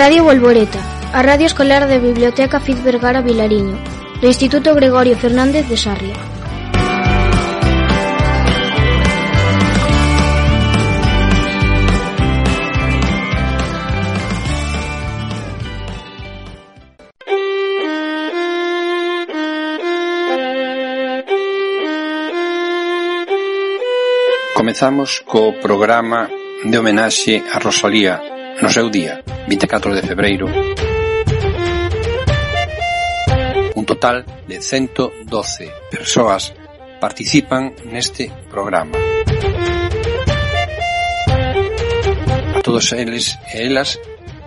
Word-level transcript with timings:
Radio 0.00 0.24
Volvoreta, 0.24 0.80
a 1.12 1.20
Radio 1.20 1.44
Escolar 1.44 1.86
da 1.86 1.98
Biblioteca 1.98 2.58
Fiz 2.58 2.82
Vergara 2.82 3.20
Vilariño, 3.20 3.76
do 4.18 4.26
Instituto 4.26 4.72
Gregorio 4.72 5.14
Fernández 5.14 5.68
de 5.68 5.76
Sarria. 5.76 6.16
Comezamos 24.56 25.20
co 25.28 25.52
programa 25.60 26.32
de 26.64 26.78
homenaxe 26.78 27.44
a 27.52 27.60
Rosalía 27.60 28.39
No 28.60 28.68
seu 28.68 28.90
día, 28.90 29.24
24 29.48 29.94
de 29.94 30.02
febreiro, 30.02 30.46
un 33.74 33.84
total 33.86 34.24
de 34.46 34.60
112 34.60 35.72
persoas 35.90 36.52
participan 37.00 37.72
neste 37.88 38.28
programa. 38.52 39.00
A 42.52 42.60
todos 42.60 42.92
eles 42.92 43.40
e 43.48 43.64
elas 43.64 43.96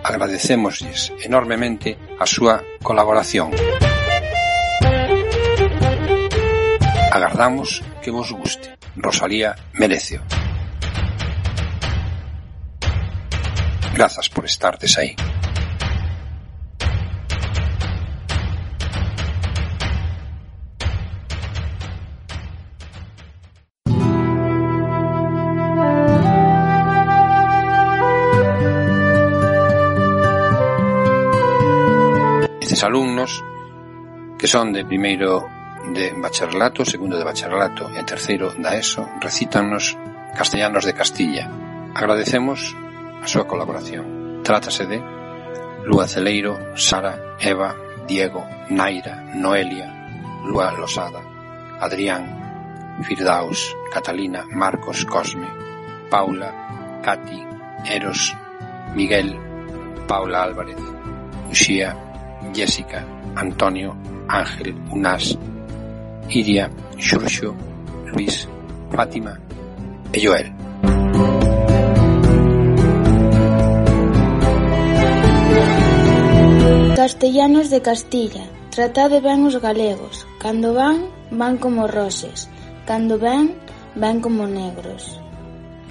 agradecémoslles 0.06 1.10
enormemente 1.26 1.98
a 2.14 2.26
súa 2.30 2.62
colaboración. 2.86 3.50
Agardamos 7.10 7.82
que 7.98 8.14
vos 8.14 8.30
guste. 8.30 8.78
Rosalía 8.94 9.58
Merecio. 9.74 10.22
Grazas 13.94 14.28
por 14.28 14.44
estartes 14.44 14.98
aí. 14.98 15.14
Estes 32.60 32.82
alumnos 32.82 33.44
que 34.36 34.48
son 34.48 34.72
de 34.72 34.84
primeiro 34.84 35.46
de 35.94 36.10
bacharelato, 36.18 36.84
segundo 36.84 37.16
de 37.16 37.22
bacharelato 37.22 37.94
e 37.94 38.02
terceiro 38.02 38.50
da 38.58 38.74
ESO 38.74 39.06
recítanos 39.22 39.94
Castellanos 40.34 40.82
de 40.82 40.94
Castilla. 40.98 41.46
Agradecemos 41.94 42.74
a 43.22 43.26
súa 43.26 43.46
colaboración. 43.46 44.42
Trátase 44.42 44.86
de 44.86 44.98
Lúa 45.84 46.08
Celeiro, 46.08 46.56
Sara, 46.76 47.36
Eva, 47.40 47.76
Diego, 48.06 48.44
Naira, 48.70 49.20
Noelia, 49.36 49.88
Lúa 50.44 50.72
Losada, 50.72 51.20
Adrián, 51.80 52.24
Firdaus, 53.02 53.74
Catalina, 53.92 54.44
Marcos 54.50 55.04
Cosme, 55.04 55.48
Paula, 56.10 57.00
Cati, 57.02 57.40
Eros, 57.84 58.34
Miguel, 58.94 59.36
Paula 60.06 60.42
Álvarez, 60.44 60.78
Uxía, 61.50 61.96
Jessica, 62.54 63.04
Antonio, 63.36 63.96
Ángel, 64.28 64.74
Unás, 64.90 65.36
Iria, 66.28 66.70
Xurxo, 66.96 67.54
Luis, 68.12 68.48
Fátima 68.90 69.38
e 70.12 70.20
Joel. 70.20 70.63
Castellanos 77.04 77.68
de 77.68 77.82
Castilla, 77.82 78.48
tratade 78.72 79.20
ben 79.20 79.44
os 79.44 79.60
galegos. 79.60 80.24
Cando 80.40 80.72
van, 80.72 81.12
van 81.28 81.60
como 81.60 81.84
roses. 81.84 82.48
Cando 82.88 83.20
ven, 83.20 83.60
ven 83.92 84.24
como 84.24 84.48
negros. 84.48 85.20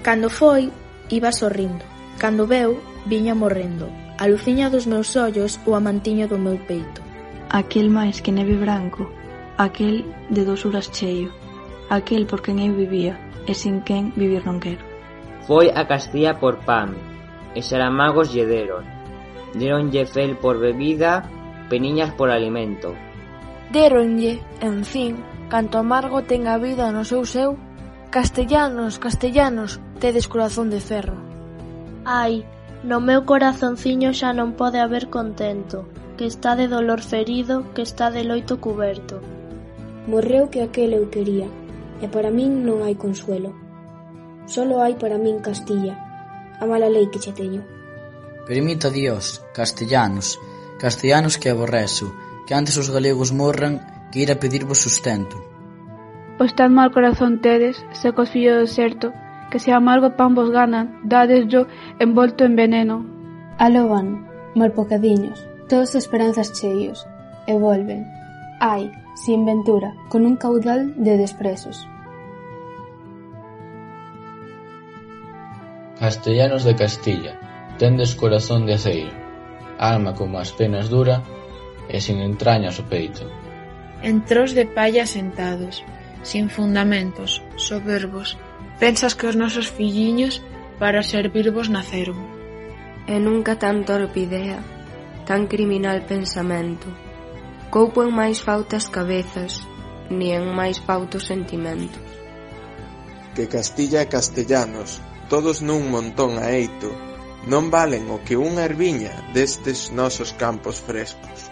Cando 0.01 0.33
foi, 0.33 0.73
iba 1.13 1.29
sorrindo. 1.29 1.85
Cando 2.17 2.49
veu, 2.49 2.81
viña 3.05 3.37
morrendo. 3.37 3.85
A 4.17 4.25
luciña 4.25 4.73
dos 4.73 4.89
meus 4.89 5.13
ollos 5.13 5.61
o 5.69 5.77
amantiño 5.77 6.25
do 6.25 6.41
meu 6.41 6.57
peito. 6.65 7.05
Aquel 7.53 7.93
máis 7.93 8.17
que 8.17 8.33
neve 8.33 8.57
branco, 8.57 9.05
aquel 9.61 10.09
de 10.33 10.41
dosuras 10.49 10.89
cheio, 10.89 11.29
aquel 11.93 12.25
por 12.25 12.41
quen 12.41 12.57
eu 12.57 12.73
vivía, 12.73 13.21
e 13.45 13.53
sin 13.53 13.85
quen 13.85 14.17
vivir 14.17 14.41
non 14.49 14.57
quero. 14.57 14.81
Foi 15.45 15.69
a 15.77 15.85
Castilla 15.85 16.41
por 16.41 16.65
pan, 16.65 16.97
e 17.53 17.61
xaramagos 17.61 18.33
lle 18.33 18.49
deron, 18.49 18.92
Déronlle 19.53 20.05
fel 20.05 20.37
por 20.37 20.57
bebida, 20.57 21.29
peniñas 21.69 22.13
por 22.13 22.29
alimento. 22.29 22.93
Deronlle, 23.71 24.41
en 24.61 24.85
fin, 24.85 25.17
canto 25.49 25.77
amargo 25.77 26.23
ten 26.29 26.45
a 26.47 26.57
vida 26.57 26.91
no 26.91 27.05
seu 27.05 27.25
seu, 27.25 27.57
castellanos, 28.13 29.01
castellanos, 29.01 29.81
tedes 29.97 30.27
corazón 30.29 30.69
de 30.69 30.81
ferro. 30.81 31.17
Ai, 32.05 32.45
no 32.83 33.01
meu 33.01 33.25
corazonciño 33.25 34.13
xa 34.13 34.29
non 34.37 34.53
pode 34.53 34.77
haber 34.77 35.09
contento, 35.09 35.89
que 36.17 36.29
está 36.29 36.53
de 36.53 36.69
dolor 36.69 37.01
ferido, 37.01 37.65
que 37.73 37.81
está 37.81 38.13
de 38.13 38.21
loito 38.21 38.61
cuberto. 38.61 39.17
Morreu 40.05 40.53
que 40.53 40.61
aquel 40.61 40.93
eu 40.93 41.09
quería, 41.09 41.49
e 42.03 42.05
para 42.11 42.29
min 42.29 42.61
non 42.61 42.85
hai 42.85 42.93
consuelo. 42.93 43.55
Solo 44.45 44.83
hai 44.83 44.93
para 44.99 45.17
min 45.17 45.39
Castilla, 45.39 45.97
a 46.61 46.67
mala 46.69 46.91
lei 46.91 47.09
que 47.09 47.17
che 47.17 47.33
teño. 47.33 47.72
Permita 48.45 48.89
Dios, 48.89 49.41
castellanos, 49.53 50.39
castellanos 50.77 51.37
que 51.37 51.49
aborrezo, 51.49 52.13
que 52.45 52.53
antes 52.53 52.75
os 52.77 52.91
galegos 52.91 53.31
morran 53.31 53.79
que 54.11 54.19
ir 54.19 54.31
a 54.31 54.39
pedirvos 54.39 54.83
sustento. 54.83 55.39
Pois 56.37 56.51
tan 56.51 56.75
mal 56.75 56.91
corazón 56.91 57.39
tedes, 57.39 57.79
secos 57.95 58.27
fillo 58.35 58.59
do 58.59 58.67
deserto, 58.67 59.15
que 59.47 59.63
se 59.63 59.71
amargo 59.71 60.19
pan 60.19 60.35
vos 60.35 60.51
ganan, 60.51 60.99
dadeslo 61.07 61.71
envolto 62.03 62.43
en 62.43 62.59
veneno. 62.59 63.07
Aló 63.63 63.87
van, 63.87 64.27
malpocadiños, 64.59 65.39
todos 65.69 65.95
de 65.95 65.99
esperanzas 66.03 66.51
cheios, 66.51 67.07
e 67.47 67.55
volven, 67.55 68.03
ai, 68.59 68.91
sin 69.15 69.45
ventura, 69.47 69.95
con 70.11 70.27
un 70.27 70.35
caudal 70.35 70.91
de 70.99 71.15
desprezos. 71.15 71.87
Castellanos 75.95 76.67
de 76.67 76.75
Castilla, 76.75 77.52
tendes 77.83 78.15
corazón 78.15 78.65
de 78.65 78.75
aceiro, 78.75 79.11
alma 79.77 80.15
como 80.15 80.39
as 80.39 80.55
penas 80.55 80.87
dura, 80.87 81.19
e 81.91 81.99
sin 81.99 82.23
entrañas 82.23 82.79
o 82.79 82.87
peito. 82.87 83.27
En 83.99 84.23
tros 84.23 84.55
de 84.55 84.63
palla 84.63 85.03
sentados, 85.03 85.83
sin 86.23 86.47
fundamentos, 86.47 87.43
soberbos, 87.59 88.39
pensas 88.79 89.19
que 89.19 89.27
os 89.27 89.35
nosos 89.35 89.67
filliños 89.67 90.39
para 90.79 91.03
servirvos 91.03 91.67
naceron. 91.67 92.23
E 93.03 93.19
nunca 93.19 93.59
tan 93.59 93.83
torpe 93.83 94.31
idea, 94.31 94.63
tan 95.27 95.51
criminal 95.51 96.07
pensamento, 96.07 96.87
coupo 97.67 97.99
en 98.07 98.15
máis 98.15 98.39
fautas 98.39 98.87
cabezas, 98.87 99.67
ni 100.07 100.31
en 100.31 100.47
máis 100.55 100.79
fautos 100.79 101.27
sentimentos. 101.27 101.99
Que 103.35 103.51
Castilla 103.51 103.99
e 103.99 104.07
castellanos, 104.07 105.03
todos 105.27 105.59
nun 105.59 105.91
montón 105.91 106.39
a 106.39 106.47
eito, 106.55 107.12
non 107.47 107.67
valen 107.67 108.07
o 108.07 108.23
que 108.23 108.39
unha 108.39 108.63
herbiña 108.63 109.11
destes 109.35 109.91
nosos 109.91 110.31
campos 110.35 110.79
frescos. 110.79 111.51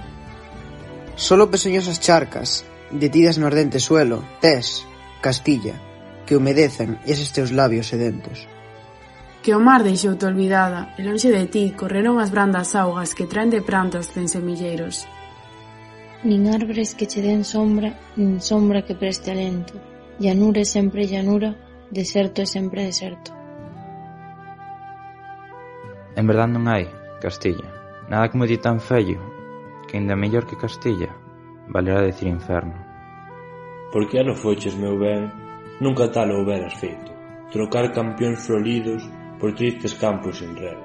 Solo 1.19 1.51
pesoñosas 1.51 1.99
charcas, 1.99 2.63
detidas 2.91 3.35
no 3.37 3.47
ardente 3.47 3.79
suelo, 3.79 4.23
tes, 4.39 4.87
Castilla, 5.19 5.75
que 6.25 6.35
humedecen 6.39 6.97
eses 7.05 7.35
teus 7.35 7.51
labios 7.51 7.91
sedentos. 7.91 8.47
Que 9.43 9.51
o 9.53 9.59
mar 9.59 9.83
deixou 9.83 10.15
te 10.15 10.25
olvidada, 10.25 10.95
e 10.95 11.03
lonxe 11.03 11.33
de 11.33 11.45
ti 11.49 11.75
correron 11.75 12.21
as 12.23 12.31
brandas 12.31 12.71
augas 12.77 13.11
que 13.11 13.27
traen 13.27 13.51
de 13.51 13.59
prantos 13.59 14.07
ten 14.13 14.31
semilleiros. 14.31 15.09
Nin 16.23 16.45
árbores 16.47 16.93
que 16.93 17.09
che 17.09 17.25
den 17.25 17.41
sombra, 17.41 17.97
nin 18.15 18.39
sombra 18.39 18.85
que 18.85 18.93
preste 18.93 19.33
alento. 19.33 19.75
Llanura 20.21 20.61
é 20.61 20.67
sempre 20.69 21.09
llanura, 21.09 21.57
deserto 21.89 22.45
é 22.45 22.47
sempre 22.47 22.85
deserto. 22.85 23.40
En 26.15 26.27
verdad 26.27 26.47
non 26.47 26.67
hai, 26.67 26.91
Castilla, 27.21 27.71
nada 28.09 28.27
como 28.27 28.45
ti 28.45 28.57
tan 28.57 28.79
fello 28.79 29.19
que 29.87 29.97
ainda 29.97 30.15
mellor 30.15 30.45
que 30.45 30.59
Castilla, 30.59 31.11
valera 31.67 32.01
decir 32.01 32.27
inferno. 32.27 32.75
Por 33.91 34.07
que 34.07 34.19
ano 34.19 34.35
foches, 34.35 34.75
meu 34.75 34.99
ben, 34.99 35.31
nunca 35.79 36.11
tal 36.11 36.31
houberas 36.31 36.75
feito, 36.75 37.11
trocar 37.51 37.91
campións 37.91 38.43
floridos 38.43 39.07
por 39.39 39.55
tristes 39.55 39.95
campos 39.95 40.39
sin 40.39 40.55
rego. 40.55 40.83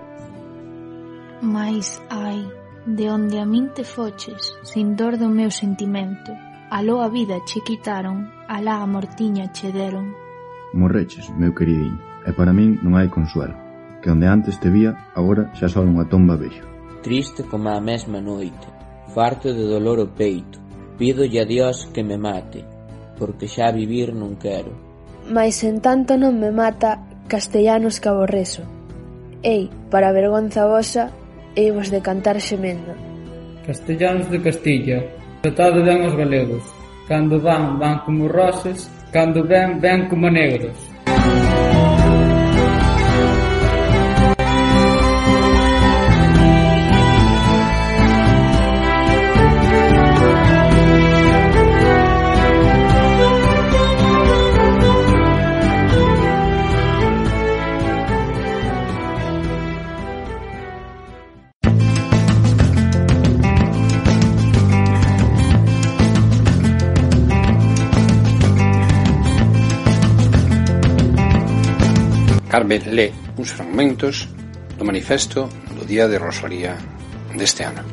Mais, 1.43 2.03
ai, 2.11 2.47
de 2.87 3.11
onde 3.11 3.39
a 3.39 3.47
min 3.47 3.75
te 3.75 3.83
foches, 3.83 4.55
sin 4.63 4.95
dor 4.95 5.19
do 5.19 5.29
meu 5.29 5.51
sentimento, 5.51 6.31
aló 6.71 7.03
a 7.03 7.09
vida 7.11 7.43
che 7.47 7.61
quitaron, 7.67 8.31
alá 8.47 8.83
a 8.83 8.87
mortiña 8.87 9.51
che 9.51 9.71
deron. 9.71 10.15
Morreches, 10.73 11.31
meu 11.35 11.55
queridinho, 11.55 11.99
e 12.27 12.31
para 12.33 12.55
min 12.55 12.79
non 12.83 12.95
hai 12.95 13.11
consuelo 13.11 13.66
que 14.07 14.13
onde 14.13 14.29
antes 14.29 14.61
te 14.61 14.71
vía, 14.71 14.95
agora 15.19 15.51
xa 15.59 15.67
só 15.67 15.83
unha 15.83 16.07
tomba 16.07 16.39
vexo. 16.39 16.63
Triste 17.03 17.43
como 17.43 17.75
a 17.75 17.83
mesma 17.83 18.23
noite, 18.23 18.63
farto 19.11 19.51
de 19.51 19.67
dolor 19.67 19.99
o 19.99 20.15
peito, 20.15 20.63
pídolle 20.95 21.43
a 21.43 21.45
Dios 21.45 21.91
que 21.91 22.07
me 22.07 22.15
mate, 22.15 22.63
porque 23.19 23.51
xa 23.51 23.75
vivir 23.75 24.15
non 24.15 24.39
quero. 24.39 24.71
Mais 25.27 25.59
en 25.67 25.83
tanto 25.83 26.15
non 26.15 26.39
me 26.39 26.55
mata, 26.55 27.03
castellanos 27.27 27.99
que 27.99 28.07
aborrezo. 28.07 28.63
Ei, 29.43 29.67
para 29.91 30.15
vergonza 30.15 30.71
vosa, 30.71 31.11
ei 31.59 31.75
vos 31.75 31.91
de 31.91 31.99
cantar 31.99 32.39
xemendo. 32.39 32.95
Castellanos 33.67 34.31
de 34.31 34.39
Castilla, 34.39 35.03
tratade 35.43 35.83
ben 35.83 36.07
os 36.07 36.15
galegos. 36.15 36.63
Cando 37.11 37.43
van, 37.43 37.75
van 37.83 38.07
como 38.07 38.31
rosas, 38.31 38.87
cando 39.11 39.43
ven, 39.43 39.83
ven 39.83 40.07
como 40.07 40.31
negros. 40.31 40.79
uns 73.47 73.55
fragmentos 73.55 74.27
do 74.77 74.85
manifesto 74.85 75.47
do 75.71 75.87
Día 75.87 76.11
de 76.11 76.19
Rosalía 76.19 76.75
deste 77.39 77.63
ano. 77.63 77.87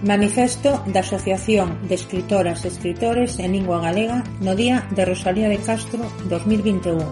Manifesto 0.00 0.80
da 0.88 1.04
Asociación 1.04 1.76
de 1.84 2.00
Escritoras 2.00 2.64
e 2.64 2.72
Escritores 2.72 3.36
en 3.36 3.52
Lingua 3.52 3.84
Galega 3.84 4.24
no 4.40 4.56
Día 4.56 4.88
de 4.96 5.04
Rosalía 5.04 5.52
de 5.52 5.60
Castro 5.60 6.00
2021 6.24 7.04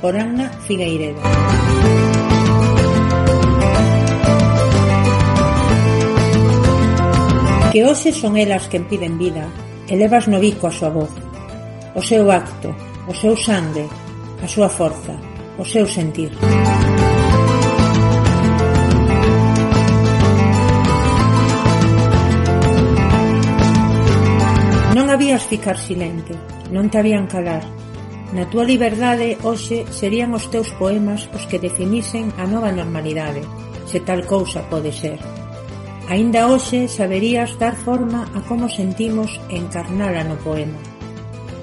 por 0.00 0.16
Anna 0.16 0.48
Figueiredo. 0.64 1.20
que 7.70 7.86
hoxe 7.86 8.10
son 8.10 8.34
elas 8.34 8.66
quen 8.66 8.82
piden 8.90 9.14
vida 9.14 9.46
e 9.86 9.94
levas 9.94 10.26
no 10.26 10.42
bico 10.42 10.66
a 10.66 10.74
súa 10.74 10.90
voz, 10.90 11.14
o 11.94 12.02
seu 12.02 12.26
acto, 12.26 12.74
o 13.06 13.14
seu 13.14 13.38
sangue, 13.38 13.86
a 14.42 14.46
súa 14.50 14.66
forza, 14.66 15.14
o 15.54 15.62
seu 15.62 15.86
sentir. 15.86 16.34
Non 24.90 25.06
habías 25.06 25.46
ficar 25.46 25.78
silente, 25.78 26.34
non 26.74 26.90
te 26.90 26.98
habían 26.98 27.30
calar. 27.30 27.62
Na 28.34 28.50
túa 28.50 28.66
liberdade, 28.66 29.38
hoxe, 29.46 29.86
serían 29.94 30.34
os 30.34 30.50
teus 30.50 30.74
poemas 30.74 31.30
os 31.30 31.46
que 31.46 31.62
definisen 31.62 32.34
a 32.34 32.50
nova 32.50 32.74
normalidade, 32.74 33.46
se 33.86 34.02
tal 34.02 34.26
cousa 34.26 34.66
pode 34.66 34.90
ser. 34.90 35.39
Aínda 36.10 36.50
hoxe 36.50 36.90
saberías 36.90 37.54
dar 37.62 37.78
forma 37.86 38.26
a 38.34 38.42
como 38.42 38.66
sentimos 38.66 39.30
e 39.46 39.54
encarnala 39.54 40.26
no 40.26 40.34
poema. 40.42 40.74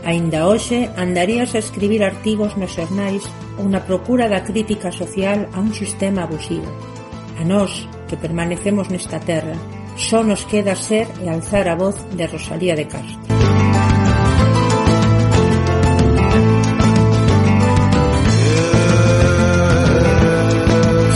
Aínda 0.07 0.47
hoxe 0.47 0.87
andarías 0.95 1.51
a 1.51 1.59
escribir 1.59 1.99
artigos 1.99 2.55
nos 2.55 2.71
xornais 2.71 3.27
ou 3.59 3.67
na 3.67 3.83
procura 3.83 4.31
da 4.31 4.47
crítica 4.47 4.87
social 4.87 5.51
a 5.51 5.59
un 5.59 5.75
sistema 5.75 6.23
abusivo. 6.23 6.71
A 7.35 7.43
nós, 7.43 7.91
que 8.07 8.15
permanecemos 8.15 8.87
nesta 8.87 9.19
terra, 9.19 9.51
só 9.99 10.23
nos 10.23 10.47
queda 10.47 10.79
ser 10.79 11.11
e 11.19 11.27
alzar 11.27 11.67
a 11.67 11.75
voz 11.75 11.99
de 12.15 12.23
Rosalía 12.23 12.79
de 12.79 12.87
Castro. 12.87 13.19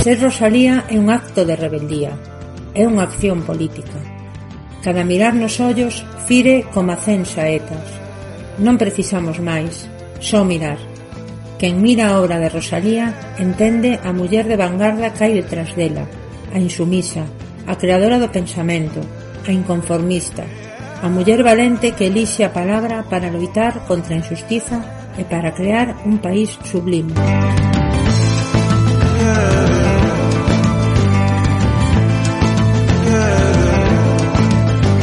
Ser 0.04 0.20
Rosalía 0.20 0.84
é 0.92 1.00
un 1.00 1.08
acto 1.08 1.48
de 1.48 1.56
rebeldía, 1.56 2.12
é 2.74 2.88
unha 2.88 3.04
acción 3.04 3.44
política. 3.44 4.00
Cada 4.82 5.04
mirar 5.06 5.38
nos 5.38 5.60
ollos 5.62 6.02
fire 6.26 6.66
coma 6.74 6.98
cen 6.98 7.28
saetas. 7.28 7.86
Non 8.58 8.80
precisamos 8.80 9.38
máis, 9.44 9.86
só 10.24 10.42
mirar. 10.42 10.80
Quen 11.62 11.78
mira 11.84 12.10
a 12.10 12.18
obra 12.18 12.42
de 12.42 12.50
Rosalía 12.50 13.14
entende 13.38 14.02
a 14.02 14.10
muller 14.10 14.50
de 14.50 14.58
vanguarda 14.58 15.14
que 15.14 15.30
hai 15.30 15.34
detrás 15.38 15.76
dela, 15.78 16.10
a 16.50 16.58
insumisa, 16.58 17.28
a 17.70 17.78
creadora 17.78 18.18
do 18.18 18.34
pensamento, 18.34 19.04
a 19.46 19.52
inconformista, 19.54 20.42
a 21.02 21.08
muller 21.10 21.46
valente 21.46 21.94
que 21.94 22.10
elixe 22.10 22.42
a 22.42 22.54
palabra 22.56 23.06
para 23.06 23.30
loitar 23.30 23.86
contra 23.86 24.18
a 24.18 24.22
injustiza 24.22 24.82
e 25.20 25.24
para 25.28 25.54
crear 25.54 25.94
un 26.08 26.18
país 26.18 26.58
sublime. 26.66 27.14
Yeah. 29.22 29.71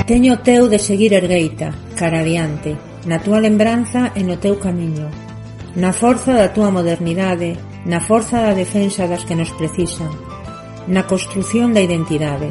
o 0.08 0.40
teu 0.40 0.72
de 0.72 0.78
seguir 0.80 1.12
ergueita, 1.12 1.68
cara 1.92 2.24
adiante, 2.24 2.72
na 3.04 3.20
túa 3.20 3.44
lembranza 3.44 4.08
e 4.16 4.24
no 4.24 4.40
teu 4.40 4.56
camiño, 4.56 5.04
na 5.76 5.92
forza 5.92 6.32
da 6.32 6.48
túa 6.48 6.72
modernidade, 6.72 7.60
na 7.84 8.00
forza 8.00 8.40
da 8.40 8.56
defensa 8.56 9.04
das 9.04 9.28
que 9.28 9.36
nos 9.36 9.52
precisan, 9.60 10.08
na 10.88 11.04
construción 11.04 11.76
da 11.76 11.84
identidade, 11.84 12.48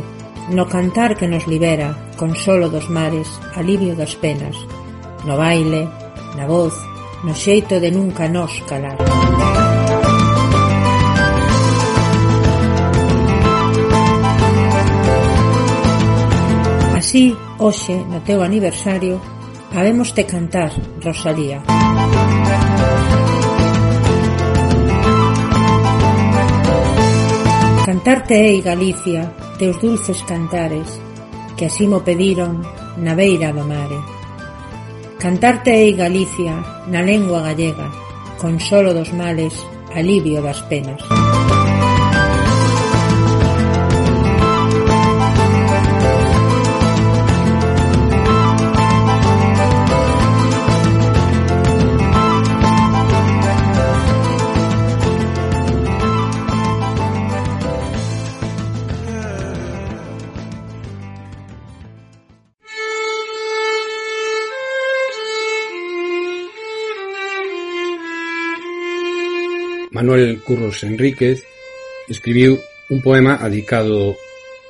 no 0.54 0.70
cantar 0.70 1.18
que 1.18 1.26
nos 1.26 1.50
libera, 1.50 2.14
consolo 2.14 2.70
dos 2.70 2.94
mares, 2.94 3.26
alivio 3.58 3.98
das 3.98 4.14
penas, 4.14 4.54
no 5.26 5.34
baile, 5.34 5.90
na 6.38 6.46
voz, 6.46 6.78
no 7.26 7.34
xeito 7.34 7.82
de 7.82 7.90
nunca 7.90 8.30
nos 8.30 8.54
calar. 8.70 9.02
Así, 17.08 17.32
hoxe, 17.58 17.96
no 18.12 18.20
teu 18.20 18.44
aniversario, 18.44 19.16
habemos 19.72 20.12
te 20.12 20.28
cantar, 20.28 20.76
Rosalía. 21.00 21.64
Cantarte 27.88 28.36
ei 28.36 28.60
Galicia, 28.60 29.32
teus 29.56 29.80
dulces 29.80 30.20
cantares, 30.28 31.00
que 31.56 31.72
así 31.72 31.88
mo 31.88 32.04
pediron 32.04 32.60
na 33.00 33.16
beira 33.16 33.56
do 33.56 33.64
mare. 33.64 34.04
Cantarte 35.16 35.72
ei 35.80 35.96
Galicia, 35.96 36.60
na 36.92 37.00
lengua 37.00 37.40
gallega, 37.40 37.88
consolo 38.36 38.92
dos 38.92 39.16
males, 39.16 39.56
alivio 39.96 40.44
das 40.44 40.60
penas. 40.68 41.00
Manuel 70.18 70.42
Curros 70.42 70.82
Enríquez 70.82 71.46
escribiu 72.10 72.58
un 72.90 73.06
poema 73.06 73.38
adicado 73.38 74.18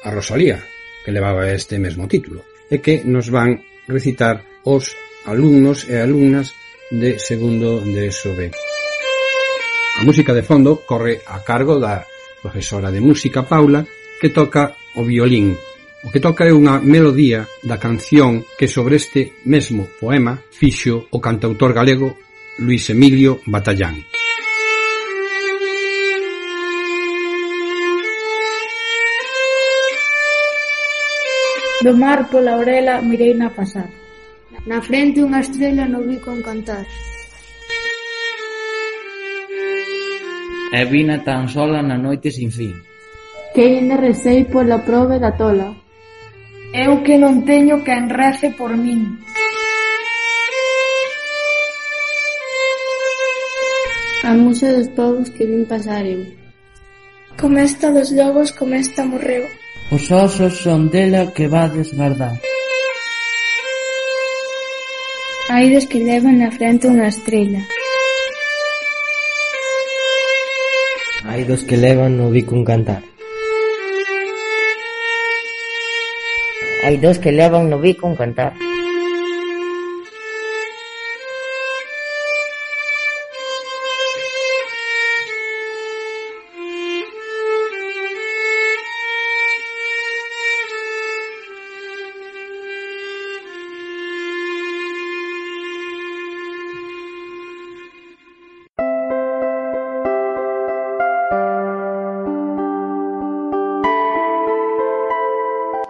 a 0.03 0.11
Rosalía, 0.11 0.59
que 1.05 1.15
levaba 1.15 1.47
este 1.55 1.79
mesmo 1.79 2.03
título, 2.03 2.43
e 2.67 2.83
que 2.83 3.07
nos 3.07 3.31
van 3.31 3.63
recitar 3.87 4.43
os 4.67 4.91
alumnos 5.23 5.87
e 5.87 6.03
alumnas 6.03 6.51
de 6.91 7.15
segundo 7.15 7.79
de 7.79 8.11
SOB. 8.11 8.51
A 8.51 10.03
música 10.03 10.35
de 10.35 10.43
fondo 10.43 10.83
corre 10.83 11.23
a 11.23 11.39
cargo 11.47 11.79
da 11.79 12.03
profesora 12.43 12.91
de 12.91 12.99
música 12.99 13.47
Paula, 13.47 13.87
que 14.19 14.35
toca 14.35 14.75
o 14.99 15.07
violín. 15.07 15.55
O 16.03 16.11
que 16.11 16.19
toca 16.19 16.43
é 16.43 16.51
unha 16.51 16.83
melodía 16.83 17.47
da 17.63 17.79
canción 17.79 18.43
que 18.59 18.67
sobre 18.67 18.99
este 18.99 19.31
mesmo 19.47 19.87
poema 19.95 20.43
fixo 20.51 21.07
o 21.07 21.23
cantautor 21.23 21.71
galego 21.71 22.19
Luis 22.59 22.91
Emilio 22.91 23.39
Batallán. 23.47 24.16
Do 31.83 31.93
mar 31.93 32.25
pola 32.31 32.57
orela 32.57 33.01
mireina 33.01 33.53
pasar, 33.53 33.85
na 34.65 34.81
frente 34.81 35.21
unha 35.21 35.45
estrela 35.45 35.85
no 35.85 36.01
vi 36.01 36.17
bico 36.17 36.33
cantar. 36.41 36.89
E 40.73 40.81
vina 40.89 41.21
tan 41.21 41.45
sola 41.45 41.85
na 41.85 41.93
noite 41.93 42.33
sin 42.33 42.49
fin. 42.49 42.73
Que 43.53 43.61
ainda 43.61 43.93
recei 43.93 44.41
pola 44.49 44.81
prove 44.81 45.21
da 45.21 45.37
tola. 45.37 45.69
Eu 46.73 47.05
que 47.05 47.21
non 47.21 47.45
teño 47.45 47.85
quen 47.85 48.09
rece 48.09 48.49
por 48.57 48.73
min. 48.73 49.21
A 54.25 54.33
musa 54.33 54.73
dos 54.73 54.89
povos 54.97 55.29
que 55.29 55.45
vin 55.45 55.69
pasar 55.69 56.09
eu. 56.09 56.25
Comesta 57.37 57.93
dos 57.93 58.09
lobos, 58.17 58.49
comesta 58.49 59.05
morreu. 59.05 59.45
Os 59.89 60.11
osos 60.11 60.59
son 60.59 60.91
dela 60.91 61.31
que 61.31 61.47
vades 61.47 61.95
gardar. 61.95 62.35
Hai 65.47 65.71
dos 65.71 65.87
que 65.87 66.03
levan 66.03 66.43
na 66.43 66.51
frente 66.51 66.91
unha 66.91 67.07
estrela. 67.07 67.63
Hai 71.23 71.47
dos 71.47 71.63
que 71.63 71.79
levan 71.79 72.19
no 72.19 72.27
bico 72.35 72.51
un 72.51 72.67
cantar. 72.67 72.99
Hai 76.83 76.99
dos 76.99 77.15
que 77.23 77.31
levan 77.31 77.71
no 77.71 77.79
bico 77.79 78.11
un 78.11 78.19
cantar. 78.19 78.51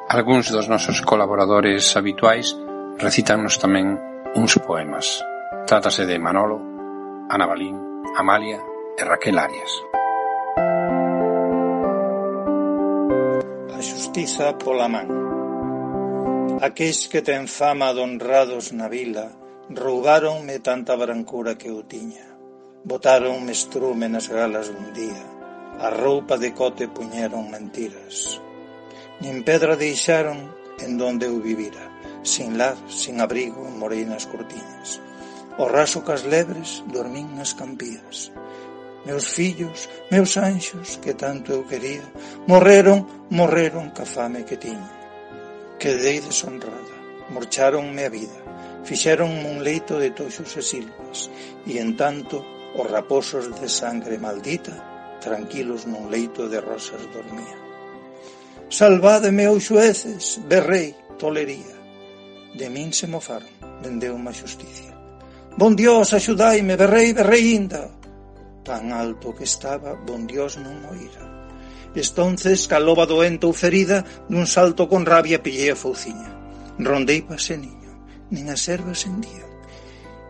Algúns 0.09 0.47
dos 0.55 0.71
nosos 0.71 1.03
colaboradores 1.03 1.83
habituais 1.99 2.55
recítannos 2.95 3.59
tamén 3.59 3.99
uns 4.39 4.55
poemas. 4.63 5.19
Trátase 5.67 6.07
de 6.07 6.15
Manolo, 6.15 6.63
Ana 7.27 7.43
Balín, 7.43 7.75
Amalia 8.15 8.55
e 8.95 9.03
Raquel 9.03 9.35
Arias. 9.35 9.67
A 13.75 13.79
xustiza 13.83 14.55
pola 14.55 14.87
man 14.87 15.11
Aqueis 16.63 17.11
que 17.11 17.19
ten 17.19 17.43
fama 17.51 17.91
de 17.91 17.99
honrados 17.99 18.71
na 18.71 18.87
vila 18.87 19.27
Roubaronme 19.67 20.63
tanta 20.63 20.95
brancura 20.95 21.59
que 21.59 21.67
eu 21.67 21.83
tiña 21.83 22.31
Botaron 22.87 23.51
estrume 23.51 24.07
nas 24.07 24.31
galas 24.31 24.71
un 24.71 24.95
día 24.95 25.27
A 25.83 25.91
roupa 25.91 26.39
de 26.39 26.55
cote 26.55 26.87
puñeron 26.87 27.51
mentiras 27.51 28.46
Nin 29.17 29.41
pedra 29.41 29.73
deixaron 29.73 30.53
en 30.77 30.97
donde 31.01 31.25
eu 31.25 31.41
vivira, 31.41 31.89
sin 32.21 32.57
lar, 32.57 32.77
sin 32.85 33.17
abrigo, 33.17 33.65
morei 33.65 34.05
nas 34.05 34.29
cortiñas. 34.29 35.01
O 35.57 35.65
raso 35.65 36.05
cas 36.05 36.21
lebres 36.21 36.85
dormín 36.85 37.33
nas 37.33 37.57
campías. 37.57 38.29
Meus 39.09 39.25
fillos, 39.25 39.89
meus 40.13 40.37
anxos, 40.37 41.01
que 41.01 41.17
tanto 41.17 41.49
eu 41.49 41.65
quería, 41.65 42.05
morreron, 42.45 43.09
morreron 43.33 43.89
ca 43.89 44.05
fame 44.05 44.45
que 44.45 44.61
tiña. 44.61 44.93
Quedei 45.81 46.21
deshonrada, 46.21 46.95
morcharonme 47.33 48.05
a 48.05 48.13
vida, 48.13 48.37
fixeron 48.85 49.33
un 49.33 49.65
leito 49.65 49.97
de 49.97 50.13
toxos 50.13 50.53
e 50.53 50.61
silvas, 50.61 51.33
e 51.65 51.81
en 51.81 51.97
tanto 51.97 52.45
os 52.77 52.85
raposos 52.85 53.49
de 53.57 53.65
sangre 53.65 54.21
maldita, 54.21 54.77
tranquilos 55.25 55.89
nun 55.89 56.13
leito 56.13 56.45
de 56.45 56.61
rosas 56.61 57.01
dormían. 57.09 57.66
Salvádeme, 58.69 59.47
os 59.47 59.63
xueces, 59.63 60.43
berrei, 60.43 60.91
tolería. 61.15 61.79
De 62.51 62.67
min 62.67 62.91
se 62.91 63.07
mofaron, 63.07 63.47
vendeu 63.79 64.19
má 64.19 64.35
xusticia. 64.35 64.91
Bon 65.55 65.71
Dios, 65.71 66.11
axudaime, 66.11 66.75
berrei, 66.75 67.15
berrei 67.15 67.55
inda. 67.55 67.87
Tan 68.67 68.91
alto 68.91 69.31
que 69.31 69.47
estaba, 69.47 69.95
bon 69.95 70.27
Dios 70.27 70.59
non 70.59 70.83
oíra. 70.83 71.23
Estonces 71.95 72.67
caloba 72.67 73.07
doente 73.07 73.47
ou 73.47 73.55
ferida, 73.55 74.03
dun 74.27 74.43
salto 74.43 74.91
con 74.91 75.07
rabia 75.07 75.39
pillei 75.39 75.71
a 75.71 75.79
fouciña. 75.79 76.27
Rondei 76.75 77.23
pase 77.23 77.55
niño, 77.55 78.03
nin 78.35 78.51
as 78.51 78.67
ervas 78.67 79.07
endían. 79.07 79.47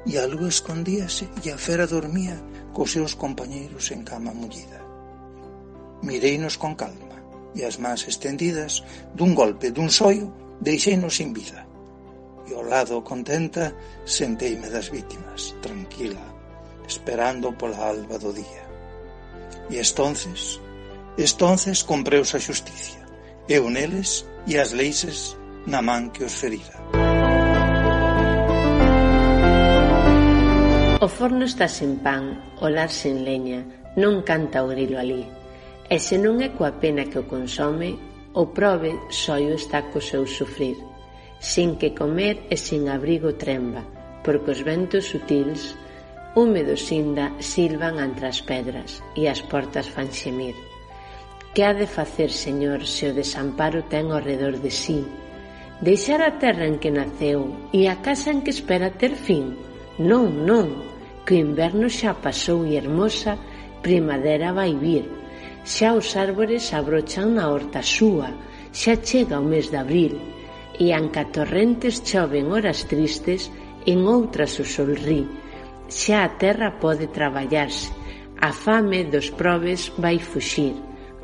E 0.06 0.14
a 0.22 0.30
lúa 0.30 0.54
escondíase 0.54 1.26
e 1.42 1.50
a 1.50 1.58
fera 1.58 1.90
dormía 1.90 2.38
cos 2.70 2.94
seus 2.94 3.18
compañeiros 3.18 3.90
en 3.90 4.06
cama 4.06 4.30
mullida. 4.30 4.78
Mireinos 6.06 6.62
con 6.62 6.78
calma 6.78 7.07
e 7.58 7.66
as 7.66 7.82
mans 7.82 8.06
estendidas, 8.06 8.86
dun 9.18 9.34
golpe 9.34 9.74
dun 9.74 9.90
soio, 9.90 10.30
deixeinos 10.62 11.18
sin 11.18 11.34
vida. 11.34 11.66
E 12.46 12.54
ao 12.54 12.62
lado 12.62 13.02
contenta, 13.02 13.74
senteime 14.06 14.70
das 14.70 14.94
vítimas, 14.94 15.58
tranquila, 15.66 16.22
esperando 16.86 17.52
pola 17.58 17.90
alba 17.90 18.22
do 18.22 18.32
día. 18.32 18.64
E 19.74 19.82
estonces, 19.82 20.62
estonces 21.18 21.82
compreus 21.82 22.38
a 22.38 22.40
xusticia, 22.40 23.02
eu 23.50 23.66
neles 23.74 24.24
e 24.46 24.62
as 24.62 24.72
leixes 24.72 25.36
na 25.66 25.82
man 25.82 26.14
que 26.14 26.24
os 26.24 26.38
ferira. 26.38 26.78
O 31.02 31.08
forno 31.10 31.44
está 31.46 31.68
sen 31.68 32.00
pan, 32.06 32.38
o 32.62 32.70
lar 32.70 32.94
sen 32.94 33.26
leña, 33.26 33.66
non 33.98 34.22
canta 34.22 34.64
o 34.64 34.70
grilo 34.70 35.02
alí. 35.02 35.37
E 35.90 36.04
se 36.04 36.20
non 36.20 36.44
é 36.44 36.52
coa 36.52 36.76
pena 36.84 37.08
que 37.08 37.16
o 37.16 37.30
consome, 37.32 37.96
o 38.36 38.52
prove 38.52 38.92
soio 39.08 39.56
está 39.56 39.88
co 39.88 40.04
seu 40.04 40.28
sufrir, 40.28 40.76
sin 41.40 41.80
que 41.80 41.96
comer 41.96 42.44
e 42.52 42.60
sin 42.60 42.92
abrigo 42.92 43.40
tremba, 43.40 43.88
porque 44.20 44.52
os 44.52 44.62
ventos 44.68 45.08
sutils, 45.08 45.80
húmedos 46.36 46.92
inda, 46.92 47.32
silvan 47.40 48.04
entre 48.04 48.28
as 48.28 48.44
pedras 48.44 49.00
e 49.16 49.32
as 49.32 49.40
portas 49.48 49.88
fan 49.88 50.12
xemir. 50.12 50.60
Que 51.56 51.64
ha 51.64 51.72
de 51.72 51.88
facer, 51.88 52.36
Señor, 52.36 52.84
se 52.84 53.08
o 53.08 53.16
desamparo 53.16 53.88
ten 53.88 54.12
ao 54.12 54.20
redor 54.20 54.60
de 54.60 54.70
sí? 54.70 55.08
Deixar 55.80 56.20
a 56.20 56.36
terra 56.36 56.68
en 56.68 56.84
que 56.84 56.92
naceu 56.92 57.72
e 57.72 57.88
a 57.88 58.04
casa 58.04 58.36
en 58.36 58.44
que 58.44 58.52
espera 58.52 58.92
ter 58.92 59.16
fin? 59.16 59.56
Non, 60.04 60.44
non, 60.44 60.84
que 61.24 61.40
o 61.40 61.42
inverno 61.48 61.88
xa 61.88 62.12
pasou 62.20 62.68
e 62.68 62.76
hermosa 62.76 63.40
primavera 63.80 64.52
vai 64.52 64.76
vir, 64.76 65.08
Xa 65.68 66.00
os 66.00 66.16
árbores 66.16 66.72
abrochan 66.72 67.36
na 67.36 67.52
horta 67.52 67.84
súa, 67.84 68.32
xa 68.72 68.96
chega 69.04 69.36
o 69.36 69.44
mes 69.52 69.68
de 69.68 69.76
abril, 69.84 70.16
e 70.80 70.96
ancatorrentes 70.96 72.00
choven 72.08 72.56
horas 72.56 72.88
tristes, 72.88 73.52
en 73.84 74.08
outras 74.08 74.56
o 74.64 74.66
sol 74.74 74.96
rí. 74.96 75.28
Xa 75.92 76.24
a 76.24 76.32
terra 76.40 76.80
pode 76.80 77.12
traballarse, 77.12 77.92
a 78.40 78.56
fame 78.56 79.12
dos 79.12 79.28
probes 79.36 79.92
vai 80.00 80.24
fuxir. 80.24 80.72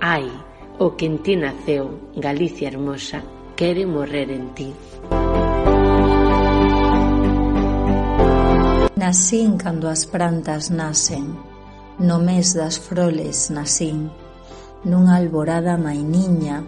Ai, 0.03 0.27
o 0.75 0.91
que 0.91 1.07
en 1.07 1.23
ti 1.23 1.39
naceu, 1.39 2.11
Galicia 2.19 2.67
hermosa, 2.67 3.23
quere 3.55 3.87
morrer 3.87 4.27
en 4.27 4.51
ti. 4.51 4.69
Nasín 8.99 9.55
cando 9.55 9.87
as 9.87 10.03
plantas 10.03 10.67
nacen, 10.67 11.31
no 11.95 12.19
mes 12.19 12.51
das 12.51 12.75
froles 12.75 13.47
nasín 13.47 14.11
nunha 14.83 15.15
alborada 15.15 15.77
mainiña, 15.77 16.63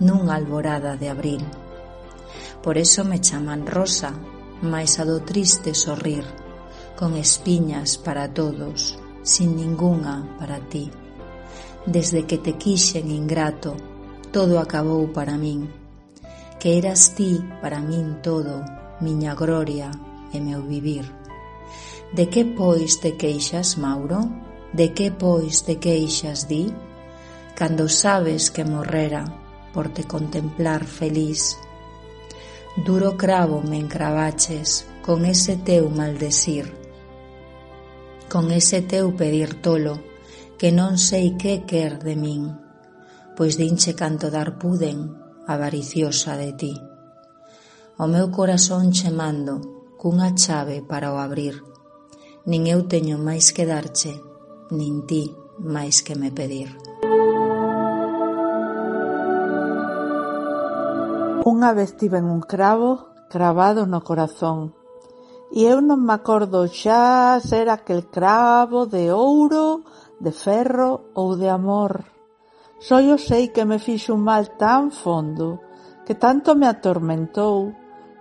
nunha 0.00 0.34
alborada 0.34 0.96
de 0.96 1.08
abril. 1.08 1.42
Por 2.62 2.78
eso 2.78 3.04
me 3.04 3.20
chaman 3.20 3.66
rosa, 3.66 4.14
mais 4.62 4.98
a 4.98 5.04
do 5.04 5.22
triste 5.22 5.74
sorrir, 5.74 6.24
con 6.98 7.14
espiñas 7.16 7.98
para 7.98 8.30
todos, 8.30 8.98
sin 9.22 9.56
ningunha 9.56 10.38
para 10.38 10.58
ti. 10.58 10.90
Desde 11.86 12.26
que 12.26 12.38
te 12.38 12.54
quixen 12.54 13.10
ingrato, 13.10 13.74
todo 14.30 14.58
acabou 14.58 15.10
para 15.10 15.38
min, 15.38 15.66
que 16.58 16.78
eras 16.78 17.14
ti 17.14 17.42
para 17.60 17.82
min 17.82 18.22
todo, 18.22 18.62
miña 19.02 19.34
gloria 19.34 19.90
e 20.30 20.38
meu 20.38 20.62
vivir. 20.62 21.06
De 22.14 22.26
que 22.26 22.44
pois 22.44 23.00
te 23.00 23.16
queixas, 23.16 23.78
Mauro? 23.78 24.30
De 24.72 24.94
que 24.94 25.10
pois 25.10 25.62
te 25.62 25.78
queixas, 25.78 26.46
di? 26.46 26.70
cando 27.62 27.88
sabes 27.88 28.50
que 28.50 28.64
morrera 28.64 29.22
por 29.72 29.88
te 29.88 30.02
contemplar 30.02 30.84
feliz. 30.84 31.56
Duro 32.84 33.16
cravo 33.16 33.62
me 33.62 33.78
encravaches 33.78 34.84
con 35.06 35.24
ese 35.24 35.54
teu 35.58 35.88
maldecir, 35.88 36.74
con 38.28 38.50
ese 38.50 38.82
teu 38.82 39.14
pedir 39.14 39.62
tolo 39.62 40.02
que 40.58 40.74
non 40.74 40.98
sei 40.98 41.38
que 41.38 41.62
quer 41.62 42.02
de 42.02 42.18
min, 42.18 42.50
pois 43.38 43.54
dinche 43.54 43.94
canto 43.94 44.26
dar 44.26 44.58
puden 44.58 45.14
avariciosa 45.46 46.34
de 46.34 46.50
ti. 46.58 46.74
O 47.94 48.10
meu 48.10 48.34
corazón 48.34 48.90
che 48.90 49.14
mando 49.14 49.94
cunha 50.02 50.34
chave 50.34 50.82
para 50.82 51.14
o 51.14 51.22
abrir, 51.22 51.62
nin 52.42 52.66
eu 52.66 52.90
teño 52.90 53.22
máis 53.22 53.54
que 53.54 53.70
darche, 53.70 54.18
nin 54.74 55.06
ti 55.06 55.30
máis 55.62 56.02
que 56.02 56.18
me 56.18 56.34
pedir. 56.34 56.74
Unha 61.42 61.74
vez 61.74 61.98
tiven 61.98 62.30
un 62.30 62.38
cravo 62.38 63.10
cravado 63.26 63.82
no 63.82 64.06
corazón, 64.06 64.78
e 65.50 65.66
eu 65.66 65.82
non 65.82 65.98
me 66.06 66.14
acordo 66.14 66.70
xa 66.70 67.42
se 67.42 67.66
era 67.66 67.74
aquel 67.82 68.06
cravo 68.14 68.86
de 68.86 69.10
ouro, 69.10 69.82
de 70.22 70.30
ferro 70.30 71.10
ou 71.18 71.34
de 71.34 71.50
amor. 71.50 72.06
Só 72.78 73.02
eu 73.02 73.18
sei 73.18 73.50
que 73.50 73.66
me 73.66 73.82
fixo 73.82 74.14
un 74.14 74.22
mal 74.22 74.54
tan 74.54 74.94
fondo, 74.94 75.58
que 76.06 76.14
tanto 76.14 76.54
me 76.54 76.70
atormentou, 76.70 77.74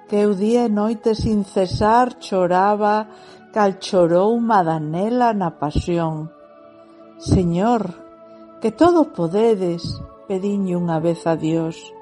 que 0.10 0.18
eu 0.26 0.34
día 0.34 0.66
e 0.66 0.74
noite 0.74 1.14
sin 1.14 1.46
cesar 1.46 2.18
choraba 2.18 3.06
cal 3.54 3.78
chorou 3.78 4.34
Madanela 4.42 5.30
na 5.38 5.62
pasión. 5.62 6.34
Señor, 7.22 7.86
que 8.66 8.74
todo 8.74 9.14
podedes, 9.14 10.02
pediñe 10.26 10.74
unha 10.74 10.98
vez 10.98 11.30
a 11.30 11.38
Dios 11.38 12.01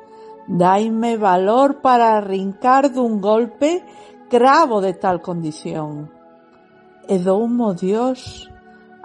Daime 0.49 1.13
valor 1.21 1.77
para 1.85 2.17
arrincar 2.17 2.89
dun 2.89 3.21
golpe 3.21 3.85
cravo 4.33 4.81
de 4.81 4.97
tal 4.97 5.21
condición. 5.21 6.09
E 7.05 7.21
doumo 7.21 7.77
Dios, 7.77 8.49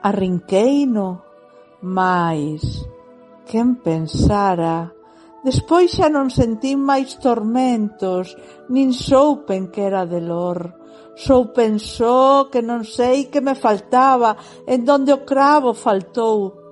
arrinqueino, 0.00 1.20
mais 1.84 2.64
quen 3.44 3.76
pensara 3.76 4.94
Despois 5.44 5.92
xa 5.92 6.08
non 6.08 6.32
sentín 6.32 6.80
máis 6.80 7.20
tormentos, 7.20 8.32
nin 8.72 8.96
soupen 8.96 9.68
que 9.68 9.84
era 9.84 10.08
delor. 10.08 10.72
Soupen 11.20 11.76
só 11.76 12.48
que 12.48 12.64
non 12.64 12.88
sei 12.88 13.28
que 13.28 13.44
me 13.44 13.52
faltaba, 13.52 14.40
en 14.64 14.88
donde 14.88 15.12
o 15.12 15.20
cravo 15.28 15.76
faltou. 15.76 16.63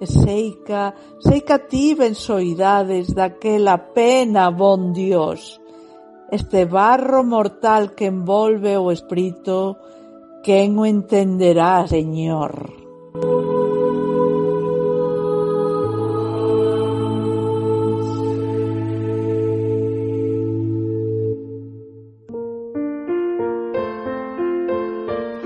E 0.00 0.06
seica, 0.06 0.92
seica 1.22 1.58
tiven 1.70 2.14
soidades 2.18 3.14
daquela 3.14 3.78
pena, 3.78 4.50
bon 4.50 4.92
Dios. 4.92 5.62
Este 6.30 6.66
barro 6.66 7.22
mortal 7.22 7.94
que 7.94 8.10
envolve 8.10 8.74
o 8.76 8.90
espírito, 8.90 9.78
quen 10.42 10.74
o 10.78 10.84
entenderá, 10.84 11.86
Señor? 11.86 12.74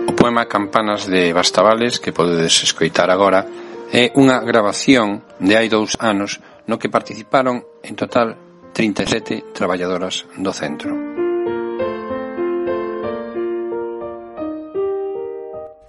O 0.08 0.12
poema 0.16 0.48
Campanas 0.48 1.04
de 1.04 1.36
Bastavales 1.36 2.00
que 2.00 2.16
podedes 2.16 2.64
escoitar 2.64 3.12
agora 3.12 3.67
É 3.88 4.12
unha 4.20 4.44
grabación 4.44 5.24
de 5.40 5.56
hai 5.56 5.72
dous 5.72 5.96
anos 5.96 6.44
no 6.68 6.76
que 6.76 6.92
participaron 6.92 7.64
en 7.80 7.96
total 7.96 8.36
37 8.76 9.56
traballadoras 9.56 10.28
do 10.36 10.52
centro. 10.52 10.92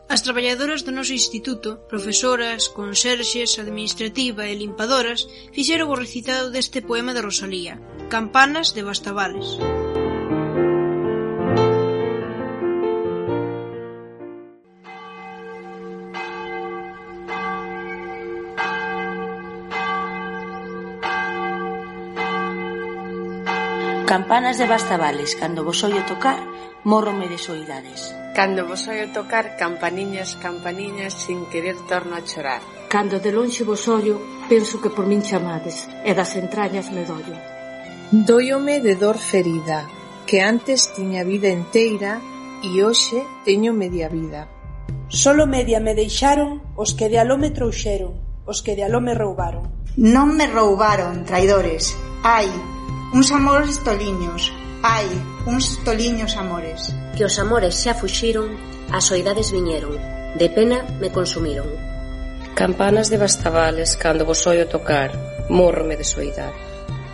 As 0.07 0.23
traballadoras 0.23 0.87
do 0.87 0.95
noso 0.95 1.11
instituto, 1.11 1.83
profesoras, 1.91 2.71
conserxes, 2.71 3.59
administrativa 3.59 4.47
e 4.47 4.55
limpadoras, 4.55 5.27
fixeron 5.51 5.91
o 5.91 5.99
recitado 5.99 6.55
deste 6.55 6.79
poema 6.79 7.11
de 7.11 7.21
Rosalía, 7.21 7.75
Campanas 8.07 8.71
de 8.71 8.81
Bastavales. 8.87 9.59
Campanas 9.59 9.59
de 9.59 9.67
Bastavales. 9.67 9.78
Campanas 24.39 24.57
de 24.57 24.67
Bastavales, 24.67 25.35
cando 25.35 25.65
vos 25.65 25.83
oio 25.83 25.99
tocar, 26.05 26.39
mórrome 26.85 27.27
de 27.27 27.37
soidades. 27.37 28.15
Cando 28.33 28.63
vos 28.65 28.87
oio 28.87 29.11
tocar, 29.11 29.57
campaniñas, 29.57 30.39
campaniñas, 30.39 31.11
sin 31.11 31.43
querer 31.51 31.75
torno 31.91 32.15
a 32.15 32.23
chorar. 32.23 32.61
Cando 32.87 33.19
de 33.19 33.35
lonxe 33.35 33.67
vos 33.67 33.83
ollo, 33.91 34.15
penso 34.47 34.79
que 34.79 34.87
por 34.95 35.11
min 35.11 35.27
chamades, 35.27 35.91
e 36.07 36.15
das 36.15 36.39
entrañas 36.39 36.87
me 36.95 37.03
dollo. 37.03 37.35
Dóiome 38.15 38.79
de 38.79 38.95
dor 38.95 39.19
ferida, 39.19 39.91
que 40.23 40.39
antes 40.39 40.87
tiña 40.95 41.27
vida 41.27 41.51
enteira 41.51 42.23
e 42.63 42.79
hoxe 42.79 43.19
teño 43.43 43.75
media 43.75 44.07
vida. 44.07 44.47
Solo 45.11 45.51
media 45.51 45.83
me 45.83 45.99
deixaron 45.99 46.63
os 46.79 46.95
que 46.95 47.11
de 47.11 47.19
aló 47.19 47.35
me 47.35 47.51
trouxeron, 47.51 48.15
os 48.47 48.63
que 48.63 48.79
de 48.79 48.87
aló 48.87 49.03
me 49.03 49.11
roubaron. 49.11 49.67
Non 49.99 50.31
me 50.31 50.47
roubaron, 50.47 51.27
traidores. 51.27 51.91
Ai, 52.23 52.47
Uns 53.11 53.31
amores 53.31 53.83
toliños, 53.83 54.53
ai, 54.85 55.09
uns 55.49 55.81
toliños 55.81 56.37
amores. 56.37 56.93
Que 57.17 57.25
os 57.25 57.41
amores 57.41 57.73
xa 57.81 57.97
fuxiron, 57.97 58.53
as 58.93 59.09
soidades 59.09 59.49
viñeron, 59.49 59.97
de 60.37 60.47
pena 60.53 60.85
me 61.01 61.09
consumiron. 61.09 61.65
Campanas 62.53 63.09
de 63.09 63.17
bastavales 63.17 63.97
cando 63.97 64.29
vos 64.29 64.45
oio 64.45 64.69
tocar, 64.69 65.09
morrome 65.49 65.97
de 65.97 66.05
soidade. 66.05 66.53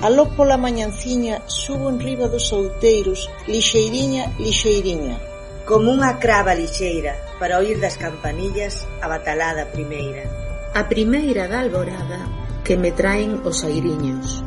Aló 0.03 0.35
pola 0.35 0.59
mañanciña 0.59 1.47
subo 1.47 1.87
en 1.87 2.03
riba 2.03 2.27
dos 2.27 2.51
outeiros, 2.51 3.31
lixeiriña, 3.47 4.35
lixeiriña. 4.35 5.15
Como 5.63 5.95
unha 5.95 6.19
crava 6.19 6.51
lixeira, 6.51 7.15
para 7.39 7.55
oír 7.63 7.79
das 7.79 7.95
campanillas 7.95 8.83
a 8.99 9.07
batalada 9.07 9.71
primeira. 9.71 10.27
A 10.75 10.91
primeira 10.91 11.47
da 11.47 11.63
alborada 11.63 12.19
que 12.67 12.75
me 12.75 12.91
traen 12.91 13.39
os 13.47 13.63
airiños 13.63 14.44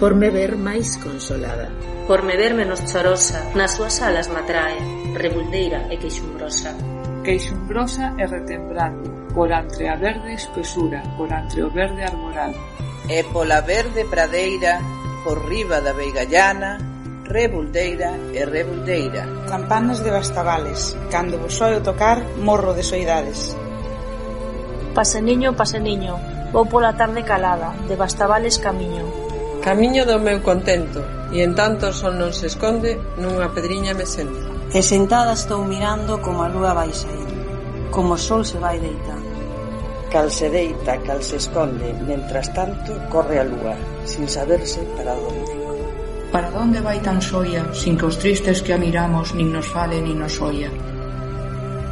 por 0.00 0.14
me 0.16 0.30
ver 0.32 0.56
máis 0.56 0.96
consolada. 0.96 1.68
Por 2.08 2.24
me 2.24 2.32
ver 2.40 2.56
menos 2.56 2.80
chorosa, 2.88 3.52
nas 3.52 3.76
súas 3.76 4.00
alas 4.00 4.32
matrae, 4.32 4.80
rebuldeira 5.12 5.92
e 5.92 6.00
queixumbrosa. 6.00 6.72
Queixumbrosa 7.20 8.16
e 8.16 8.24
retembrando, 8.24 9.28
por 9.36 9.52
entre 9.52 9.92
a 9.92 10.00
verde 10.00 10.32
espesura, 10.40 11.04
por 11.20 11.28
entre 11.28 11.60
o 11.60 11.68
verde 11.68 12.00
armorado. 12.00 12.56
E 13.12 13.20
pola 13.28 13.60
verde 13.60 14.08
pradeira, 14.08 14.80
por 15.20 15.44
riba 15.44 15.84
da 15.84 15.92
veigallana, 15.92 16.80
rebuldeira 17.28 18.16
e 18.32 18.40
rebuldeira. 18.48 19.44
Campanas 19.52 20.00
de 20.00 20.16
bastabales, 20.16 20.96
cando 21.12 21.36
vos 21.36 21.60
oio 21.60 21.84
tocar, 21.84 22.24
morro 22.40 22.72
de 22.72 22.88
soidades. 22.88 23.52
Paseniño, 24.96 25.52
paseniño, 25.52 26.16
vou 26.56 26.64
pola 26.64 26.96
tarde 26.96 27.20
calada, 27.20 27.76
de 27.84 28.00
bastabales 28.00 28.56
camiño, 28.56 29.29
Camiño 29.60 30.08
do 30.08 30.16
meu 30.16 30.40
contento, 30.40 31.04
e 31.36 31.44
en 31.44 31.52
tanto 31.52 31.92
o 31.92 31.92
sol 31.92 32.16
non 32.16 32.32
se 32.32 32.48
esconde, 32.48 32.96
nunha 33.20 33.52
pedriña 33.52 33.92
me 33.92 34.08
sento. 34.08 34.48
E 34.72 34.80
sentada 34.80 35.36
estou 35.36 35.60
mirando 35.68 36.16
como 36.24 36.40
a 36.40 36.48
lúa 36.48 36.72
vai 36.72 36.88
sair, 36.96 37.28
como 37.92 38.16
o 38.16 38.20
sol 38.20 38.40
se 38.40 38.56
vai 38.56 38.80
deitando. 38.80 39.28
Cal 40.08 40.32
se 40.32 40.48
deita, 40.48 40.96
cal 41.04 41.20
se 41.20 41.36
esconde, 41.36 41.92
mentras 42.08 42.48
tanto 42.56 42.96
corre 43.12 43.36
a 43.36 43.44
lúa, 43.44 43.76
sin 44.08 44.24
saberse 44.32 44.80
para 44.96 45.12
onde. 45.12 45.52
Para 46.32 46.48
onde 46.56 46.80
vai 46.80 47.04
tan 47.04 47.20
soia, 47.20 47.60
sin 47.76 48.00
que 48.00 48.08
os 48.08 48.16
tristes 48.16 48.64
que 48.64 48.72
a 48.72 48.80
miramos 48.80 49.36
nin 49.36 49.52
nos 49.52 49.68
fale 49.68 50.00
nin 50.00 50.24
nos 50.24 50.40
oia? 50.40 50.72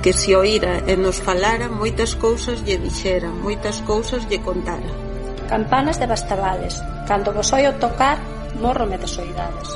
Que 0.01 0.17
se 0.17 0.33
oira 0.33 0.81
e 0.89 0.97
nos 0.97 1.21
falara, 1.21 1.69
moitas 1.69 2.17
cousas 2.17 2.65
lle 2.65 2.81
dixera, 2.81 3.29
moitas 3.29 3.85
cousas 3.85 4.25
lle 4.25 4.41
contara. 4.41 5.08
Campanas 5.49 5.99
de 5.99 6.07
Bastavales, 6.07 6.77
cando 7.09 7.33
vos 7.33 7.51
oio 7.57 7.73
tocar, 7.81 8.21
morrome 8.61 8.99
de 9.01 9.09
soidades. 9.09 9.73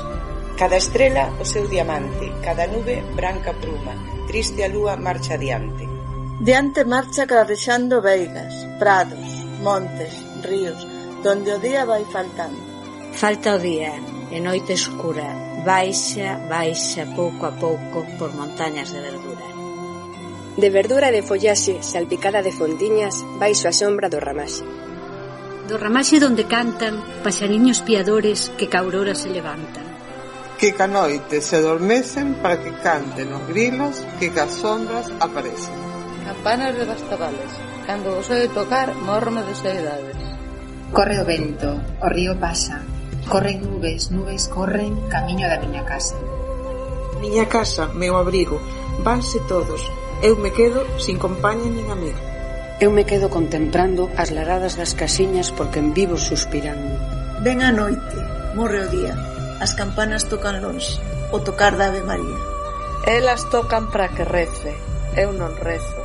Cada 0.53 0.77
estrela 0.77 1.33
o 1.41 1.45
seu 1.45 1.65
diamante, 1.65 2.29
cada 2.45 2.69
nube 2.69 3.01
branca 3.17 3.57
pluma, 3.57 3.97
triste 4.29 4.61
a 4.61 4.69
lúa 4.69 4.93
marcha 5.01 5.33
adiante. 5.33 5.89
Diante 6.37 6.85
marcha 6.85 7.25
clarexando 7.25 8.05
veigas, 8.05 8.53
prados, 8.77 9.49
montes, 9.65 10.13
ríos, 10.45 10.85
donde 11.25 11.57
o 11.57 11.57
día 11.57 11.89
vai 11.89 12.05
faltando. 12.05 12.61
Falta 13.17 13.57
o 13.57 13.59
día, 13.59 13.97
e 14.29 14.37
noite 14.37 14.77
escura, 14.77 15.25
baixa, 15.65 16.37
baixa 16.45 17.09
pouco 17.17 17.49
a 17.49 17.53
pouco 17.57 18.05
por 18.21 18.29
montañas 18.37 18.93
de 18.93 19.01
verdura. 19.01 19.47
De 20.53 20.69
verdura 20.69 21.09
e 21.09 21.17
de 21.17 21.25
follaxe, 21.25 21.81
salpicada 21.81 22.45
de 22.45 22.53
fondiñas, 22.53 23.25
baixo 23.41 23.65
a 23.65 23.73
sombra 23.73 24.05
do 24.05 24.21
ramaxe 24.21 24.61
do 25.67 25.77
ramaxe 25.79 26.19
donde 26.19 26.43
cantan 26.43 26.99
paxariños 27.23 27.79
piadores 27.81 28.51
que 28.57 28.67
ca 28.67 28.83
aurora 28.83 29.15
se 29.15 29.29
levantan. 29.31 29.85
Que 30.59 30.75
ca 30.75 30.87
noite 30.87 31.39
se 31.39 31.55
adormecen 31.55 32.35
para 32.43 32.59
que 32.59 32.71
canten 32.83 33.31
os 33.31 33.43
grilos 33.47 34.03
que 34.19 34.31
ca 34.31 34.47
sombras 34.47 35.07
aparecen. 35.19 35.75
Campanas 36.27 36.73
de 36.75 36.83
devastadales, 36.83 37.51
cando 37.87 38.15
vos 38.15 38.27
de 38.27 38.47
tocar, 38.47 38.95
morno 38.95 39.43
de 39.43 39.55
soedades. 39.55 40.19
Corre 40.91 41.19
o 41.19 41.25
vento, 41.25 41.79
o 41.99 42.07
río 42.07 42.39
pasa, 42.39 42.83
corren 43.27 43.63
nubes, 43.63 44.11
nubes 44.11 44.47
corren 44.47 45.07
camiño 45.07 45.47
da 45.47 45.59
miña 45.59 45.83
casa. 45.87 46.15
Miña 47.23 47.47
casa, 47.47 47.87
meu 47.95 48.19
abrigo, 48.19 48.59
vanse 48.99 49.39
todos, 49.47 49.79
eu 50.21 50.35
me 50.35 50.51
quedo 50.51 50.83
sin 50.99 51.17
compañía 51.17 51.71
nin 51.71 51.87
amigo. 51.87 52.32
Eu 52.79 52.89
me 52.89 53.05
quedo 53.05 53.29
contemplando 53.29 54.09
as 54.17 54.31
laradas 54.33 54.75
das 54.75 54.97
casiñas 54.97 55.53
porque 55.53 55.77
en 55.77 55.93
vivo 55.93 56.17
suspirando. 56.17 56.97
Ven 57.45 57.61
a 57.61 57.71
noite, 57.71 58.17
morre 58.57 58.81
o 58.81 58.89
día. 58.89 59.13
As 59.61 59.77
campanas 59.77 60.25
tocan 60.25 60.59
longe, 60.59 60.97
o 61.31 61.39
tocar 61.39 61.77
da 61.77 61.93
Ave 61.93 62.01
María. 62.01 62.39
Elas 63.05 63.45
tocan 63.53 63.91
para 63.93 64.09
que 64.09 64.25
rece, 64.25 64.73
eu 65.15 65.31
non 65.31 65.53
rezo. 65.53 66.01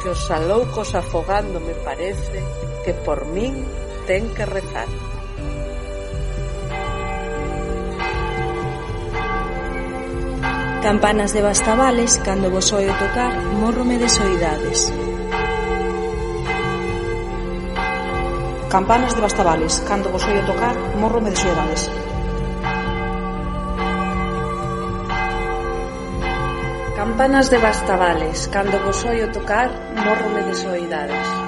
Que 0.00 0.14
os 0.14 0.22
aloucos 0.30 0.94
afogando 0.94 1.58
me 1.58 1.74
parece 1.82 2.38
que 2.86 2.94
por 2.94 3.26
min 3.26 3.66
ten 4.06 4.30
que 4.32 4.46
rezar. 4.46 4.86
Campanas 10.78 11.34
de 11.34 11.42
Bastavales, 11.42 12.22
cando 12.22 12.54
vos 12.54 12.72
oio 12.72 12.94
tocar, 12.96 13.34
morrome 13.58 13.98
de 13.98 14.08
soidades. 14.08 14.88
Campanas 18.70 19.14
de 19.14 19.22
Bastavales, 19.22 19.82
cando 19.88 20.10
vos 20.10 20.22
oio 20.28 20.44
tocar, 20.44 20.76
morrome 21.00 21.30
de 21.30 21.36
soidades. 21.36 21.90
Campanas 26.94 27.48
de 27.48 27.56
Bastavales, 27.56 28.46
cando 28.52 28.78
vos 28.84 29.02
oio 29.06 29.32
tocar, 29.32 29.70
morrome 29.96 30.42
de 30.42 30.54
soidades. 30.54 31.47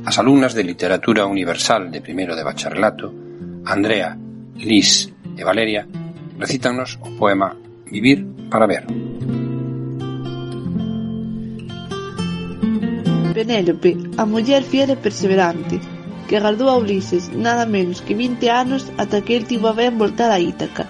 As 0.00 0.16
alumnas 0.18 0.54
de 0.56 0.64
Literatura 0.64 1.26
Universal 1.26 1.92
de 1.92 2.00
primeiro 2.00 2.32
de 2.34 2.42
bacharelato, 2.42 3.12
Andrea, 3.68 4.16
Lis 4.56 5.12
e 5.36 5.44
Valeria, 5.44 5.84
recítanos 6.40 6.96
o 7.04 7.12
poema 7.20 7.52
Vivir 7.84 8.24
para 8.48 8.64
ver. 8.64 8.88
Penélope, 13.36 13.92
a 14.16 14.24
muller 14.24 14.64
fiel 14.64 14.88
e 14.88 14.96
perseverante, 14.96 15.76
que 16.24 16.36
agardou 16.40 16.72
a 16.72 16.80
Ulises 16.80 17.28
nada 17.36 17.68
menos 17.68 18.00
que 18.00 18.16
20 18.16 18.48
anos 18.48 18.88
ata 18.96 19.20
que 19.20 19.36
el 19.36 19.44
tivo 19.44 19.68
a 19.68 19.76
ben 19.76 20.00
voltar 20.00 20.32
a 20.32 20.40
Ítaca. 20.40 20.88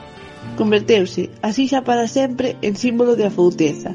Converteuse, 0.54 1.34
así 1.42 1.66
xa 1.66 1.82
para 1.82 2.06
sempre, 2.06 2.54
en 2.62 2.78
símbolo 2.78 3.18
de 3.18 3.26
afouteza. 3.26 3.90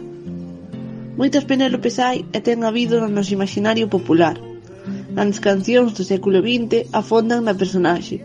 Moitas 1.15 1.47
Penélopes 1.47 2.03
hai 2.03 2.27
e 2.35 2.43
ten 2.43 2.67
habido 2.67 2.99
no 2.99 3.07
noso 3.07 3.31
imaginario 3.31 3.87
popular, 3.87 4.35
As 5.17 5.39
cancións 5.39 5.95
do 5.95 6.03
século 6.03 6.43
XX 6.43 6.91
afondan 6.91 7.47
na 7.47 7.55
personaxe. 7.55 8.19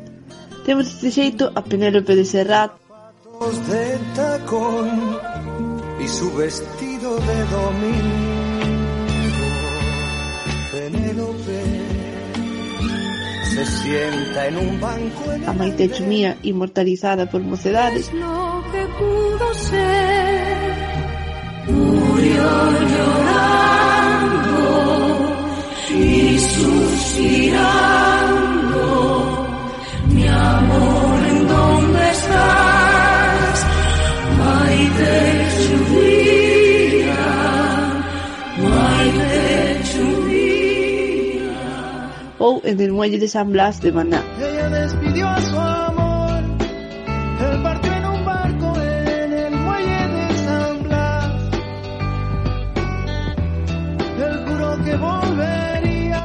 Temos 0.67 0.91
deste 0.91 1.11
xeito 1.15 1.45
a 1.55 1.63
Penélope 1.63 2.19
de 2.19 2.27
Serrat, 2.27 2.75
de 3.71 3.99
tacón 4.17 4.91
y 6.03 6.07
su 6.09 6.27
vestido 6.35 7.11
de 7.29 7.39
domingo. 7.57 8.31
Penélope 10.73 11.63
se 13.55 13.65
sienta 13.67 14.47
en 14.49 14.57
un 14.59 14.81
banco 14.81 15.33
en 15.33 15.49
a 15.49 15.53
Maite 15.53 15.89
Chumía 15.95 16.37
inmortalizada 16.43 17.31
por 17.31 17.41
mocedades, 17.41 18.13
lo 18.13 18.65
que 18.73 18.83
pudo 18.99 19.47
ser. 19.55 20.75
Murió 21.71 22.51
llorando 22.93 23.80
y 25.95 26.39
suspirando. 26.39 27.47
Mi 30.09 30.27
amor, 30.27 31.21
¿en 31.29 31.49
dónde 31.49 32.11
estás? 32.11 33.67
Maite 34.39 35.47
Chumía, 35.63 37.27
Maite 38.59 39.81
Chumía. 39.91 40.31
ou 42.39 42.61
en 42.65 42.81
el 42.81 42.93
muelle 42.93 43.19
de 43.19 43.29
San 43.29 43.51
Blas 43.53 43.81
de 43.81 43.93
Maná. 43.93 44.23
Ella 44.39 44.69
despidió 44.71 45.29
a 45.29 45.41
su 45.43 45.60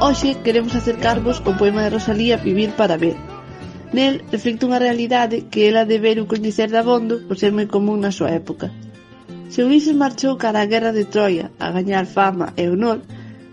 Hoxe 0.06 0.38
queremos 0.44 0.74
acercarvos 0.76 1.42
o 1.50 1.52
poema 1.58 1.82
de 1.82 1.90
Rosalía 1.90 2.36
Vivir 2.36 2.70
para 2.78 2.94
ver. 2.94 3.18
Nel 3.90 4.22
reflicte 4.30 4.62
unha 4.62 4.78
realidade 4.78 5.50
que 5.50 5.66
ela 5.66 5.82
deberu 5.82 6.30
coñecer 6.30 6.70
dabondo 6.70 7.26
por 7.26 7.34
ser 7.42 7.50
moi 7.50 7.66
común 7.66 7.98
na 8.06 8.14
súa 8.14 8.30
época. 8.30 8.70
Se 9.50 9.66
Ulises 9.66 9.98
marchou 9.98 10.38
cara 10.38 10.62
a 10.62 10.70
guerra 10.70 10.94
de 10.94 11.10
Troia 11.10 11.50
a 11.58 11.74
gañar 11.74 12.06
fama 12.06 12.54
e 12.54 12.70
honor, 12.70 13.02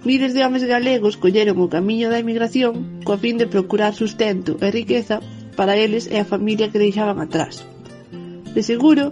miles 0.06 0.38
de 0.38 0.46
homes 0.46 0.62
galegos 0.62 1.18
colleron 1.18 1.58
o 1.58 1.72
camiño 1.74 2.14
da 2.14 2.22
emigración 2.22 3.02
coa 3.02 3.18
fin 3.18 3.42
de 3.42 3.50
procurar 3.50 3.98
sustento 3.98 4.54
e 4.62 4.70
riqueza 4.70 5.26
para 5.58 5.74
eles 5.74 6.06
e 6.06 6.22
a 6.22 6.30
familia 6.30 6.70
que 6.70 6.78
deixaban 6.86 7.18
atrás. 7.18 7.66
De 8.54 8.62
seguro, 8.62 9.10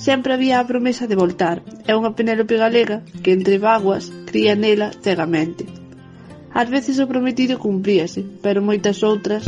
sempre 0.00 0.32
había 0.32 0.56
a 0.56 0.64
promesa 0.64 1.04
de 1.04 1.20
voltar 1.20 1.60
e 1.84 1.92
unha 1.92 2.16
Penélope 2.16 2.56
galega 2.56 3.04
que 3.20 3.36
entre 3.36 3.60
vaguas 3.60 4.08
cría 4.24 4.56
nela 4.56 4.96
cegamente. 5.04 5.79
Ás 6.52 6.68
veces 6.68 6.98
o 6.98 7.06
prometido 7.06 7.58
cumpríase, 7.58 8.26
pero 8.42 8.58
moitas 8.60 9.02
outras... 9.06 9.46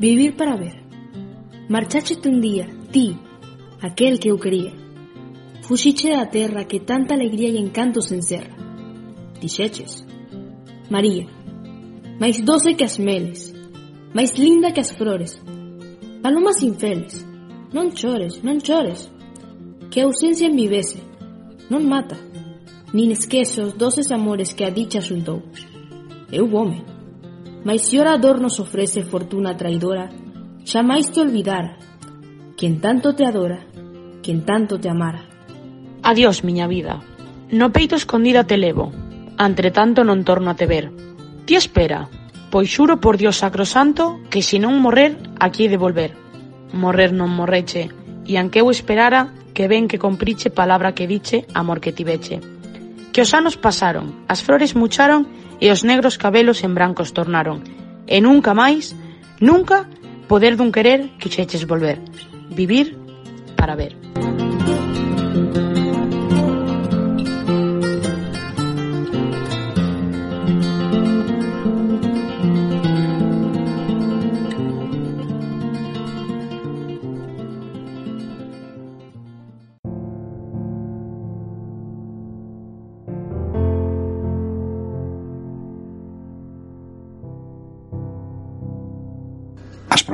Vivir 0.00 0.34
para 0.34 0.56
ver. 0.56 0.82
Marchaste 1.68 2.28
un 2.28 2.40
día, 2.40 2.66
ti, 2.90 3.16
aquel 3.80 4.18
que 4.18 4.32
eu 4.32 4.38
quería. 4.40 4.72
Fuxiche 5.62 6.10
da 6.10 6.26
terra 6.26 6.64
que 6.64 6.80
tanta 6.80 7.14
alegría 7.14 7.50
e 7.52 7.60
encanto 7.60 8.00
se 8.00 8.16
encerra. 8.16 8.56
Dixeches. 9.40 10.08
María, 10.88 11.28
máis 12.18 12.40
doce 12.42 12.74
que 12.74 12.82
as 12.82 12.96
meles, 12.98 13.52
máis 14.16 14.32
linda 14.40 14.72
que 14.72 14.80
as 14.80 14.90
flores. 14.90 15.38
Palomas 16.24 16.64
infeles, 16.64 17.22
non 17.70 17.92
chores, 17.92 18.40
non 18.42 18.58
chores 18.58 19.11
que 19.92 20.00
a 20.00 20.08
ausencia 20.08 20.48
envivese, 20.48 21.04
non 21.68 21.84
mata, 21.84 22.16
nin 22.96 23.12
esquece 23.12 23.60
os 23.60 23.76
doces 23.76 24.08
amores 24.08 24.56
que 24.56 24.64
a 24.64 24.72
dicha 24.72 25.04
xuntou. 25.04 25.44
Eu 26.32 26.48
vome, 26.48 26.80
mas 27.60 27.84
se 27.84 28.00
ora 28.00 28.16
dor 28.16 28.40
nos 28.40 28.56
ofrece 28.56 29.04
fortuna 29.04 29.52
traidora, 29.52 30.08
xamais 30.64 31.12
te 31.12 31.20
olvidara, 31.20 31.76
quen 32.56 32.80
tanto 32.80 33.12
te 33.12 33.28
adora, 33.28 33.68
quen 34.24 34.48
tanto 34.48 34.80
te 34.80 34.88
amara. 34.88 35.28
Adiós, 36.00 36.40
miña 36.40 36.64
vida, 36.64 37.04
no 37.52 37.68
peito 37.68 37.92
escondida 37.92 38.48
te 38.48 38.56
levo, 38.56 38.96
entre 39.36 39.68
tanto 39.68 40.08
non 40.08 40.24
torno 40.24 40.48
a 40.48 40.56
te 40.56 40.64
ver. 40.64 40.88
Ti 41.44 41.52
espera, 41.60 42.08
pois 42.48 42.72
xuro 42.72 42.96
por 42.96 43.20
Dios 43.20 43.44
sacrosanto 43.44 44.24
que 44.32 44.40
se 44.40 44.56
non 44.56 44.80
morrer, 44.80 45.20
aquí 45.36 45.68
he 45.68 45.72
de 45.72 45.76
volver. 45.76 46.16
Morrer 46.72 47.12
non 47.12 47.28
morreche, 47.28 47.92
e 48.24 48.40
anque 48.40 48.64
eu 48.64 48.72
esperara, 48.72 49.28
que 49.54 49.68
ben 49.68 49.88
que 49.88 50.00
compriche 50.00 50.50
palabra 50.50 50.96
que 50.96 51.06
diche, 51.06 51.46
amor 51.54 51.80
que 51.80 51.92
tiveche. 51.92 52.40
Que 53.12 53.20
os 53.20 53.32
anos 53.36 53.56
pasaron, 53.56 54.24
as 54.28 54.40
flores 54.40 54.74
mucharon 54.74 55.28
e 55.60 55.70
os 55.70 55.84
negros 55.84 56.16
cabelos 56.16 56.64
en 56.64 56.74
brancos 56.74 57.12
tornaron. 57.12 57.62
E 58.08 58.18
nunca 58.18 58.56
máis, 58.56 58.96
nunca, 59.38 59.86
poder 60.26 60.56
dun 60.56 60.72
querer 60.72 61.14
que 61.20 61.30
cheches 61.30 61.68
volver. 61.68 62.00
Vivir 62.50 62.96
para 63.54 63.76
ver. 63.76 63.94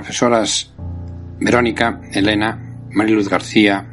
Profesoras 0.08 0.72
Verónica, 1.38 2.00
Elena, 2.10 2.58
Mariluz 2.92 3.28
García, 3.28 3.84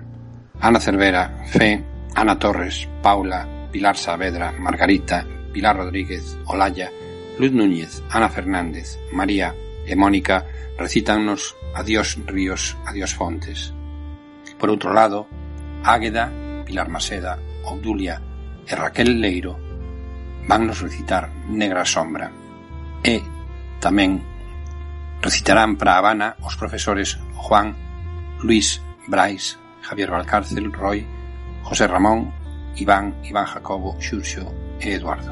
Ana 0.62 0.80
Cervera, 0.80 1.44
Fe, 1.46 1.84
Ana 2.16 2.40
Torres, 2.40 2.88
Paula, 3.02 3.68
Pilar 3.70 3.98
Saavedra, 3.98 4.54
Margarita, 4.54 5.26
Pilar 5.52 5.76
Rodríguez, 5.76 6.38
Olaya, 6.46 6.90
Luz 7.38 7.52
Núñez, 7.52 8.02
Ana 8.10 8.30
Fernández, 8.30 8.98
María 9.12 9.54
e 9.86 9.94
Mónica 9.98 10.46
recítannos 10.80 11.54
Adiós 11.76 12.16
ríos, 12.26 12.78
adiós 12.88 13.12
fontes. 13.14 13.76
Por 14.56 14.72
outro 14.72 14.96
lado, 14.96 15.28
Águeda, 15.84 16.32
Pilar 16.64 16.88
Maseda, 16.88 17.36
Obdulia 17.68 18.24
e 18.64 18.72
Raquel 18.72 19.20
Leiro 19.20 19.60
van 20.48 20.64
nos 20.64 20.80
recitar 20.80 21.28
Negra 21.52 21.84
Sombra 21.84 22.32
e 23.04 23.20
tamén 23.84 24.35
Recitarán 25.22 25.78
para 25.78 25.98
Habana 25.98 26.36
os 26.42 26.56
profesores 26.56 27.18
Juan, 27.36 27.76
Luis, 28.42 28.82
Brais, 29.08 29.58
Javier 29.82 30.12
Valcárcel, 30.12 30.72
Roy, 30.72 31.06
José 31.64 31.88
Ramón, 31.88 32.32
Iván, 32.76 33.16
Iván 33.24 33.46
Jacobo, 33.46 33.96
Xurxo 34.00 34.52
e 34.80 34.94
Eduardo. 34.94 35.32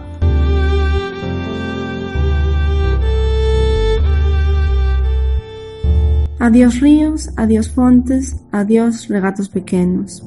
Adiós 6.44 6.82
ríos, 6.82 7.30
adiós 7.38 7.70
fontes, 7.70 8.36
adiós 8.52 9.08
regatos 9.08 9.48
pequenos. 9.48 10.20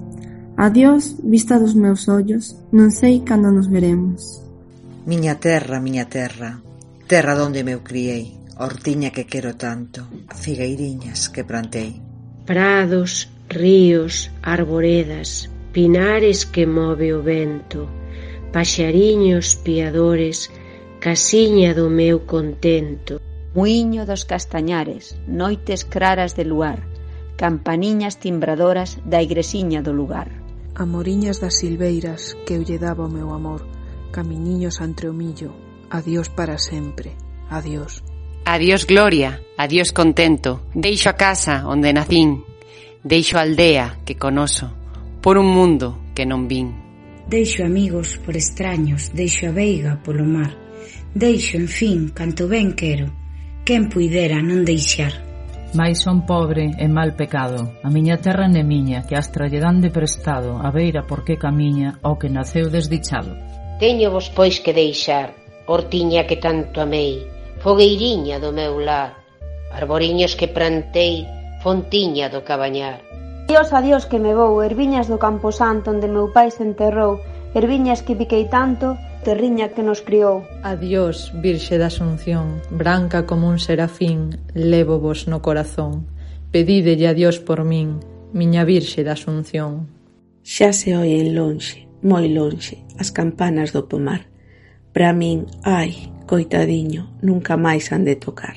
Adiós 0.57 1.21
vista 1.23 1.61
dos 1.61 1.77
meus 1.77 2.09
ollos, 2.09 2.57
non 2.73 2.89
sei 2.89 3.21
cando 3.21 3.53
nos 3.53 3.69
veremos. 3.69 4.41
Miña 5.05 5.37
terra, 5.37 5.77
miña 5.77 6.09
terra, 6.09 6.65
terra 7.05 7.37
donde 7.37 7.61
me 7.61 7.77
criei. 7.85 8.33
Hortiña 8.59 9.11
que 9.11 9.27
quero 9.27 9.55
tanto, 9.57 10.09
figueiriñas 10.35 11.29
que 11.29 11.45
plantei. 11.45 12.01
Prados, 12.47 13.29
ríos, 13.51 14.31
arboredas, 14.41 15.51
pinares 15.73 16.47
que 16.47 16.65
move 16.67 17.13
o 17.13 17.21
vento, 17.23 17.85
paxariños 18.57 19.57
piadores, 19.61 20.49
casiña 21.05 21.77
do 21.77 21.93
meu 21.93 22.25
contento. 22.25 23.21
Muiño 23.53 24.09
dos 24.09 24.25
castañares, 24.25 25.21
noites 25.29 25.85
claras 25.85 26.33
de 26.33 26.49
luar, 26.49 26.81
campaniñas 27.37 28.17
timbradoras 28.17 28.97
da 29.05 29.21
igresiña 29.21 29.85
do 29.85 29.93
lugar. 29.93 30.33
Amoriñas 30.73 31.45
das 31.45 31.61
silveiras 31.61 32.33
que 32.49 32.57
eu 32.57 32.65
lle 32.65 32.81
daba 32.81 33.05
o 33.05 33.13
meu 33.13 33.37
amor, 33.37 33.69
camiñiños 34.17 34.81
entre 34.81 35.13
o 35.13 35.13
millo, 35.13 35.53
adiós 35.93 36.33
para 36.33 36.57
sempre, 36.57 37.13
adiós. 37.53 38.01
Adiós 38.49 38.87
gloria, 38.87 39.43
adiós 39.59 39.91
contento, 39.91 40.71
deixo 40.71 41.11
a 41.11 41.19
casa 41.19 41.67
onde 41.67 41.91
nacín, 41.91 42.47
deixo 43.03 43.35
a 43.35 43.43
aldea 43.43 43.99
que 44.07 44.15
conoso, 44.15 44.71
por 45.19 45.35
un 45.35 45.51
mundo 45.51 46.15
que 46.15 46.23
non 46.23 46.47
vin. 46.47 46.71
Deixo 47.27 47.67
amigos 47.67 48.23
por 48.23 48.39
extraños, 48.39 49.11
deixo 49.11 49.51
a 49.51 49.53
veiga 49.53 49.99
polo 49.99 50.23
mar, 50.23 50.55
deixo, 51.11 51.59
en 51.59 51.67
fin, 51.67 52.15
canto 52.15 52.47
ben 52.47 52.79
quero, 52.79 53.11
quen 53.67 53.91
puidera 53.91 54.39
non 54.39 54.63
deixar. 54.63 55.11
Mais 55.75 55.99
son 55.99 56.23
pobre 56.23 56.71
e 56.79 56.87
mal 56.87 57.19
pecado, 57.19 57.75
a 57.83 57.91
miña 57.91 58.23
terra 58.23 58.47
ne 58.47 58.63
miña, 58.63 59.03
que 59.11 59.19
as 59.19 59.27
dan 59.35 59.83
de 59.83 59.91
prestado, 59.91 60.63
a 60.63 60.71
beira 60.71 61.03
por 61.03 61.27
que 61.27 61.35
camiña, 61.35 61.99
ao 61.99 62.15
que 62.15 62.31
naceu 62.31 62.71
desdichado. 62.71 63.35
Teño 63.83 64.15
vos 64.15 64.31
pois 64.31 64.63
que 64.63 64.71
deixar, 64.71 65.35
hortiña 65.67 66.31
que 66.31 66.39
tanto 66.39 66.79
amei, 66.79 67.35
fogueiriña 67.67 68.39
do 68.39 68.55
meu 68.55 68.79
lar, 68.79 69.19
arboriños 69.75 70.39
que 70.39 70.47
prantei, 70.47 71.27
fontiña 71.67 72.31
do 72.31 72.47
cabañar. 72.47 73.03
Adiós, 73.51 73.75
adiós 73.75 74.07
que 74.07 74.23
me 74.23 74.39
vou, 74.39 74.63
erviñas 74.63 75.11
do 75.11 75.19
campo 75.19 75.51
santo 75.51 75.91
onde 75.91 76.07
meu 76.07 76.31
pai 76.31 76.55
se 76.55 76.63
enterrou, 76.63 77.19
erviñas 77.59 78.07
que 78.07 78.15
piquei 78.15 78.47
tanto, 78.47 78.95
terriña 79.27 79.75
que 79.75 79.83
nos 79.83 79.99
criou. 80.07 80.47
Adiós, 80.63 81.35
Virxe 81.43 81.75
da 81.75 81.91
Asunción, 81.91 82.63
branca 82.71 83.27
como 83.27 83.51
un 83.51 83.59
serafín, 83.59 84.39
levo 84.55 85.03
vos 85.03 85.27
no 85.27 85.43
corazón, 85.43 86.07
pedídelle 86.55 87.11
a 87.11 87.19
Dios 87.19 87.43
por 87.43 87.67
min, 87.67 87.99
miña 88.31 88.63
Virxe 88.63 89.03
da 89.03 89.19
Asunción. 89.19 89.91
Xa 90.47 90.71
se 90.71 90.95
oen 90.95 91.35
lonxe, 91.35 91.91
moi 91.99 92.31
lonxe, 92.31 92.87
as 92.95 93.11
campanas 93.11 93.75
do 93.75 93.91
pomar. 93.91 94.31
Pra 94.95 95.11
min, 95.11 95.51
ai, 95.67 96.15
coitadiño, 96.27 97.03
nunca 97.23 97.57
máis 97.57 97.95
han 97.95 98.05
de 98.05 98.17
tocar. 98.17 98.57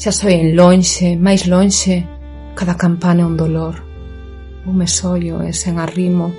Xa 0.00 0.12
soen 0.12 0.56
lonxe, 0.56 1.14
máis 1.16 1.46
lonxe, 1.46 2.06
cada 2.58 2.74
campana 2.74 3.26
un 3.26 3.36
dolor. 3.36 3.82
Vume 4.64 4.86
sollo 4.86 5.42
e 5.42 5.52
sen 5.52 5.78
arrimo, 5.78 6.32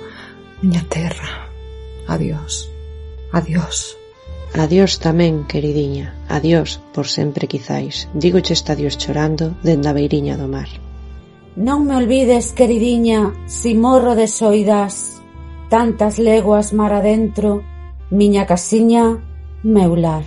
miña 0.60 0.84
terra. 0.88 1.48
Adiós, 2.06 2.68
adiós. 3.32 3.96
Adiós 4.50 4.98
tamén, 4.98 5.46
queridiña, 5.46 6.18
adiós, 6.26 6.82
por 6.90 7.06
sempre 7.06 7.46
quizáis. 7.46 8.10
Dígoche 8.18 8.52
está 8.52 8.74
Dios 8.74 8.98
chorando 8.98 9.54
dende 9.62 9.86
a 9.86 9.94
beiriña 9.94 10.34
do 10.34 10.50
mar. 10.50 10.66
Non 11.54 11.86
me 11.86 11.94
olvides, 11.94 12.50
queridiña, 12.50 13.30
si 13.46 13.78
morro 13.78 14.18
de 14.18 14.26
soidas, 14.26 15.22
tantas 15.70 16.18
leguas 16.18 16.72
mar 16.74 16.90
adentro, 16.90 17.62
miña 18.10 18.42
casiña, 18.46 19.22
meu 19.62 19.94
lar. 19.94 20.24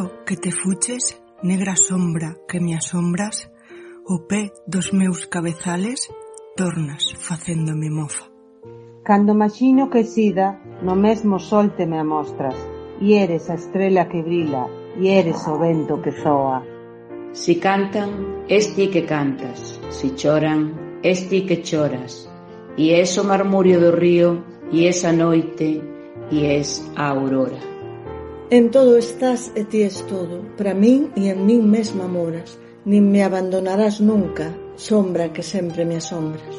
Quero 0.00 0.24
que 0.24 0.36
te 0.36 0.50
fuches, 0.50 1.20
negra 1.42 1.76
sombra 1.76 2.34
que 2.48 2.58
me 2.58 2.74
asombras, 2.74 3.50
o 4.06 4.26
pé 4.26 4.50
dos 4.66 4.94
meus 4.94 5.26
cabezales 5.26 6.08
tornas 6.56 7.12
facéndome 7.18 7.90
mofa. 7.90 8.32
Cando 9.04 9.34
maxino 9.34 9.90
que 9.90 10.04
sida, 10.04 10.58
no 10.80 10.96
mesmo 10.96 11.38
sol 11.38 11.76
te 11.76 11.84
me 11.84 11.98
amostras, 12.00 12.56
e 12.98 13.12
eres 13.12 13.50
a 13.50 13.54
estrela 13.60 14.08
que 14.08 14.22
brila, 14.22 14.68
e 14.96 15.08
eres 15.20 15.46
o 15.46 15.58
vento 15.58 16.00
que 16.00 16.12
zoa. 16.12 16.64
Si 17.32 17.56
cantan, 17.56 18.46
es 18.48 18.74
ti 18.74 18.88
que 18.88 19.04
cantas, 19.04 19.78
si 19.90 20.14
choran, 20.16 20.98
es 21.02 21.28
ti 21.28 21.44
que 21.44 21.60
choras, 21.60 22.24
e 22.78 22.96
es 22.96 23.18
o 23.18 23.24
marmurio 23.24 23.78
do 23.78 23.92
río, 23.92 24.40
e 24.72 24.88
es 24.88 25.04
a 25.04 25.12
noite, 25.12 25.84
e 26.32 26.56
es 26.56 26.80
a 26.96 27.10
aurora. 27.10 27.69
En 28.52 28.72
todo 28.72 28.96
estás 28.96 29.52
e 29.54 29.62
ti 29.62 29.82
es 29.82 30.02
todo, 30.10 30.42
para 30.58 30.74
min 30.74 31.14
e 31.14 31.30
en 31.30 31.46
min 31.46 31.70
mesma 31.70 32.10
moras, 32.10 32.58
nin 32.82 33.06
me 33.06 33.22
abandonarás 33.22 34.02
nunca, 34.02 34.50
sombra 34.74 35.32
que 35.32 35.46
sempre 35.46 35.86
me 35.86 36.02
asombras. 36.02 36.58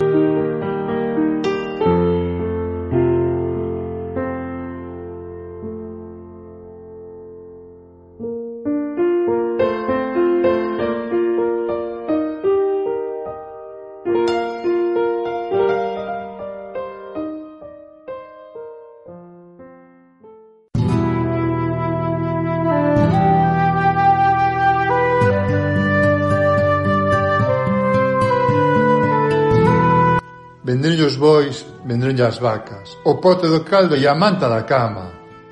Vendronlle 31.01 31.07
os 31.07 31.17
bois, 31.17 31.65
vendronlle 31.83 32.21
as 32.21 32.37
vacas, 32.37 32.97
o 33.05 33.15
pote 33.15 33.47
do 33.47 33.63
caldo 33.63 33.97
e 33.97 34.05
a 34.05 34.13
manta 34.13 34.47
da 34.47 34.61
cama. 34.61 35.09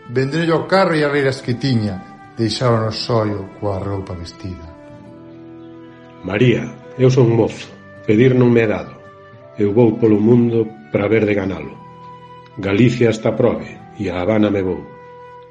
Vendronlle 0.07 0.51
o 0.51 0.67
carro 0.67 0.93
e 0.93 1.03
as 1.03 1.11
reiras 1.11 1.41
que 1.41 1.55
tiña, 1.55 1.97
deixaron 2.37 2.85
o 2.85 2.91
soio 2.93 3.57
coa 3.57 3.81
roupa 3.81 4.13
vestida. 4.13 4.69
María, 6.21 6.69
eu 7.01 7.09
son 7.09 7.33
mozo, 7.33 7.65
pedir 8.05 8.37
non 8.37 8.53
me 8.53 8.61
é 8.61 8.67
dado. 8.69 8.93
Eu 9.57 9.73
vou 9.73 9.97
polo 9.97 10.21
mundo 10.21 10.69
para 10.93 11.09
ver 11.09 11.25
de 11.25 11.33
ganalo. 11.33 11.73
Galicia 12.61 13.09
está 13.09 13.33
prove 13.33 13.73
e 13.97 14.05
a 14.05 14.21
Habana 14.21 14.53
me 14.53 14.61
vou. 14.61 14.85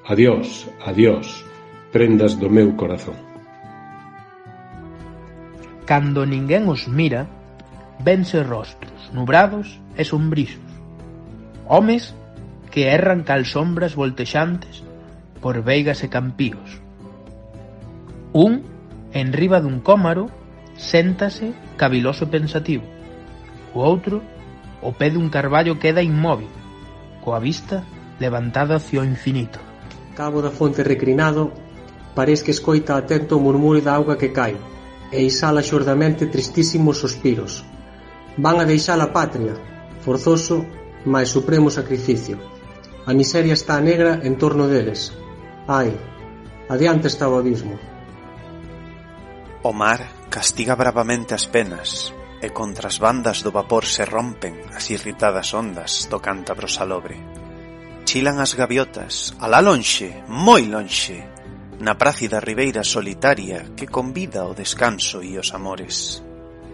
Adiós, 0.06 0.70
adiós, 0.86 1.42
prendas 1.90 2.38
do 2.38 2.46
meu 2.46 2.70
corazón. 2.78 3.18
Cando 5.90 6.22
ninguén 6.22 6.70
os 6.70 6.86
mira, 6.86 7.26
vense 7.98 8.38
rostros 8.46 9.10
nubrados 9.10 9.82
e 9.98 10.06
sombrizos. 10.06 10.62
Homes 11.66 12.14
que 12.70 12.86
erran 12.88 13.26
cal 13.26 13.44
sombras 13.44 13.98
voltexantes 13.98 14.86
por 15.42 15.60
veigas 15.66 16.06
e 16.06 16.08
campíos. 16.08 16.80
Un, 18.32 18.62
en 19.12 19.34
riba 19.34 19.58
dun 19.60 19.82
cómaro, 19.82 20.30
séntase 20.78 21.52
caviloso 21.76 22.30
pensativo. 22.30 22.86
O 23.74 23.82
outro, 23.82 24.22
o 24.80 24.94
pé 24.94 25.10
dun 25.10 25.28
carballo 25.28 25.76
queda 25.82 26.06
inmóvil, 26.06 26.48
coa 27.20 27.42
vista 27.42 27.82
levantada 28.22 28.78
hacia 28.78 29.02
o 29.02 29.08
infinito. 29.08 29.58
Cabo 30.14 30.42
da 30.42 30.50
fonte 30.50 30.82
recrinado, 30.82 31.50
parece 32.14 32.44
que 32.44 32.54
escoita 32.54 32.94
atento 32.94 33.38
o 33.38 33.42
murmúrio 33.42 33.82
da 33.82 33.94
auga 33.94 34.18
que 34.18 34.30
cai 34.30 34.54
e 35.10 35.24
exhala 35.24 35.62
xordamente 35.62 36.26
tristísimos 36.26 36.98
suspiros. 36.98 37.64
Van 38.36 38.60
a 38.60 38.68
deixar 38.68 39.00
a 39.00 39.10
patria, 39.10 39.54
forzoso, 40.00 40.66
mais 41.04 41.28
supremo 41.28 41.70
sacrificio. 41.70 42.38
A 43.06 43.14
miseria 43.14 43.54
está 43.54 43.80
negra 43.80 44.20
en 44.22 44.36
torno 44.36 44.68
deles. 44.68 45.16
Ai, 45.66 45.96
adiante 46.68 47.08
está 47.08 47.28
o 47.28 47.38
abismo. 47.38 47.78
O 49.62 49.72
mar 49.72 50.28
castiga 50.28 50.76
bravamente 50.76 51.34
as 51.34 51.46
penas, 51.48 52.12
e 52.40 52.50
contra 52.50 52.88
as 52.88 52.98
bandas 52.98 53.42
do 53.42 53.50
vapor 53.50 53.84
se 53.88 54.04
rompen 54.04 54.60
as 54.76 54.90
irritadas 54.90 55.52
ondas 55.54 56.06
do 56.06 56.20
cántabro 56.20 56.68
salobre. 56.68 57.16
Chilan 58.04 58.40
as 58.40 58.54
gaviotas, 58.54 59.34
alá 59.40 59.60
lonxe, 59.60 60.24
moi 60.28 60.64
lonxe, 60.64 61.20
na 61.80 61.96
prácida 61.96 62.40
ribeira 62.40 62.82
solitaria 62.82 63.74
que 63.76 63.86
convida 63.86 64.46
o 64.46 64.54
descanso 64.54 65.22
e 65.22 65.36
os 65.38 65.52
amores. 65.54 66.22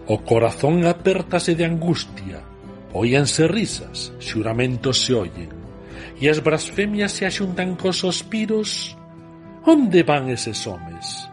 O 0.07 0.21
corazón 0.21 0.85
apértase 0.85 1.55
de 1.55 1.65
angustia 1.65 2.54
Oíanse 2.95 3.43
risas, 3.51 4.15
xuramentos 4.23 5.03
se 5.03 5.11
oyen, 5.11 5.51
e 6.15 6.31
as 6.31 6.39
blasfemias 6.39 7.11
se 7.11 7.27
axuntan 7.27 7.75
cos 7.75 7.99
sospiros. 7.99 8.95
Onde 9.67 10.07
van 10.07 10.31
eses 10.31 10.63
homes? 10.63 11.27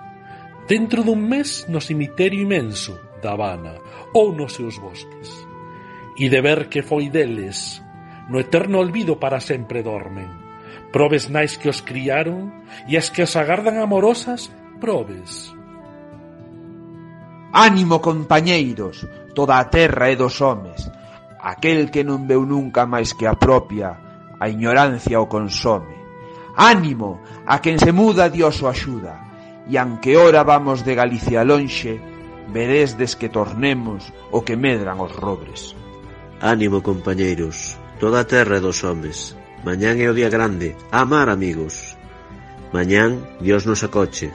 Dentro 0.66 1.07
dun 1.07 1.22
mes 1.22 1.70
no 1.70 1.79
cemiterio 1.79 2.42
imenso 2.42 2.98
da 3.22 3.38
Habana 3.38 3.79
ou 4.11 4.35
nos 4.35 4.59
seus 4.59 4.75
bosques. 4.83 5.31
E 6.18 6.27
de 6.27 6.42
ver 6.42 6.66
que 6.66 6.83
foi 6.83 7.14
deles, 7.14 7.79
no 8.27 8.42
eterno 8.42 8.83
olvido 8.83 9.22
para 9.22 9.38
sempre 9.38 9.87
dormen. 9.87 10.27
Probes 10.90 11.31
nais 11.31 11.55
que 11.55 11.70
os 11.70 11.79
criaron 11.79 12.51
e 12.90 12.98
as 12.98 13.07
que 13.07 13.22
os 13.22 13.38
agardan 13.38 13.79
amorosas, 13.79 14.51
probes. 14.83 15.55
Ánimo, 17.55 18.03
compañeiros, 18.03 19.07
toda 19.31 19.62
a 19.62 19.70
terra 19.70 20.11
é 20.11 20.18
dos 20.18 20.42
homes 20.42 20.90
aquel 21.42 21.90
que 21.90 22.07
non 22.07 22.31
veu 22.31 22.46
nunca 22.46 22.87
máis 22.87 23.11
que 23.18 23.26
a 23.26 23.35
propia, 23.35 23.98
a 24.38 24.46
ignorancia 24.46 25.18
o 25.18 25.26
consome. 25.26 25.98
Ánimo, 26.55 27.18
a 27.42 27.59
quen 27.59 27.83
se 27.83 27.90
muda 27.90 28.31
Dios 28.31 28.62
o 28.62 28.70
axuda, 28.70 29.18
e 29.66 29.74
anque 29.74 30.14
ora 30.14 30.46
vamos 30.46 30.87
de 30.87 30.94
Galicia 30.94 31.42
lonxe, 31.42 31.98
veresdes 32.55 33.18
que 33.18 33.26
tornemos 33.26 34.14
o 34.31 34.46
que 34.46 34.55
medran 34.55 35.02
os 35.02 35.11
robres. 35.18 35.74
Ánimo, 36.38 36.78
compañeiros, 36.78 37.74
toda 37.98 38.22
a 38.22 38.28
terra 38.31 38.59
é 38.59 38.62
dos 38.62 38.87
homes. 38.87 39.35
Mañán 39.66 39.98
é 39.98 40.07
o 40.11 40.14
día 40.14 40.31
grande, 40.31 40.78
amar, 40.94 41.26
amigos. 41.26 41.98
Mañán, 42.70 43.18
Dios 43.42 43.66
nos 43.66 43.83
acoche, 43.83 44.31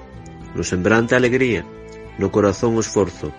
no 0.55 0.63
sembrante 0.63 1.15
alegría, 1.15 1.63
no 2.19 2.31
corazón 2.31 2.75
o 2.75 2.83
esforzo, 2.83 3.31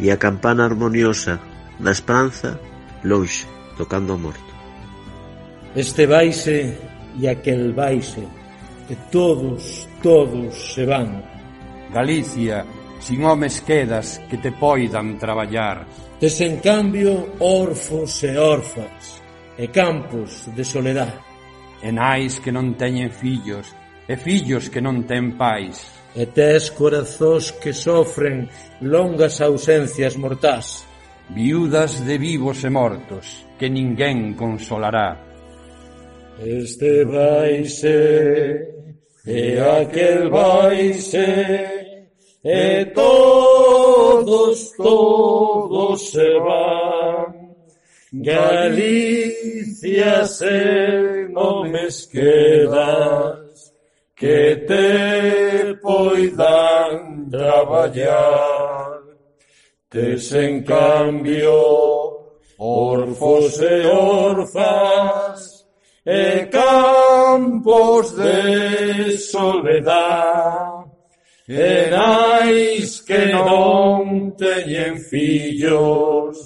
e 0.00 0.08
a 0.12 0.20
campana 0.20 0.64
armoniosa, 0.64 1.40
na 1.80 1.92
esperanza 1.92 2.60
Lonxe, 3.04 3.46
tocando 3.76 4.12
a 4.12 4.18
morto. 4.18 4.52
Este 5.74 6.06
vaise 6.06 6.76
e 7.18 7.28
aquel 7.28 7.72
vaise, 7.72 8.26
e 8.90 8.94
todos, 9.10 9.88
todos 10.02 10.74
se 10.74 10.84
van. 10.84 11.22
Galicia, 11.92 12.66
sin 13.00 13.24
homes 13.24 13.60
quedas 13.60 14.20
que 14.28 14.36
te 14.36 14.52
poidan 14.52 15.18
traballar. 15.18 15.86
Desencambio 16.20 17.36
orfos 17.40 18.22
e 18.24 18.36
orfas 18.36 19.22
e 19.56 19.68
campos 19.68 20.48
de 20.54 20.64
soledad. 20.64 21.14
E 21.82 21.88
nais 21.92 22.38
que 22.38 22.52
non 22.52 22.76
teñen 22.76 23.08
fillos 23.08 23.72
e 24.04 24.16
fillos 24.20 24.68
que 24.68 24.84
non 24.84 25.08
ten 25.08 25.38
pais. 25.40 25.88
E 26.12 26.26
tes 26.26 26.68
corazóns 26.68 27.56
que 27.56 27.72
sofren 27.72 28.50
longas 28.84 29.40
ausencias 29.40 30.18
mortás 30.20 30.89
viudas 31.34 32.04
de 32.04 32.18
vivos 32.18 32.64
e 32.64 32.70
mortos, 32.70 33.46
que 33.58 33.68
ninguén 33.70 34.34
consolará. 34.34 35.18
Este 36.40 37.04
vaise, 37.04 38.66
e 39.26 39.58
aquel 39.58 40.30
vaise, 40.30 41.68
e 42.42 42.84
todos, 42.94 44.72
todos 44.76 46.10
se 46.10 46.38
van. 46.40 47.40
Galicia 48.12 49.04
se 50.26 51.28
non 51.30 51.70
mes 51.70 52.06
quedas, 52.10 53.70
que 54.16 54.66
te 54.66 55.78
poidan 55.78 57.30
traballar. 57.30 58.89
Tes 59.90 60.32
en 60.32 60.62
cambio 60.62 61.52
orfos 62.56 63.60
e 63.60 63.86
orfas 63.88 65.66
e 66.06 66.46
campos 66.46 68.12
de 68.14 69.18
soledad 69.18 70.84
e 71.48 71.90
nais 71.90 73.00
que 73.00 73.32
non 73.32 74.30
teñen 74.38 74.96
fillos 75.10 76.38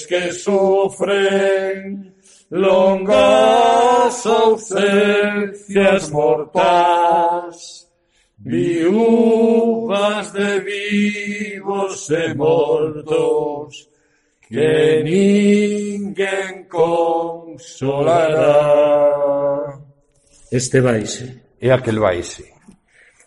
que 0.06 0.32
sofren 0.32 2.05
longas 2.50 4.26
ausencias 4.26 6.10
mortais, 6.10 7.86
viúvas 8.38 10.32
de 10.32 10.60
vivos 10.60 12.10
e 12.10 12.34
mortos, 12.34 13.88
que 14.48 15.02
ninguén 15.02 16.64
consolará. 16.68 17.66
Este 20.52 20.80
vaise. 20.80 21.42
E 21.60 21.70
aquel 21.70 21.98
vaise. 21.98 22.44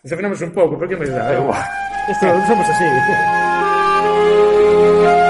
Desafinamos 0.03 0.39
un 0.41 0.51
pouco, 0.51 0.77
porque 0.77 0.95
me 0.95 1.07
dá? 1.07 1.33
Isto 2.07 2.25
somos 2.47 2.69
así. 2.69 2.85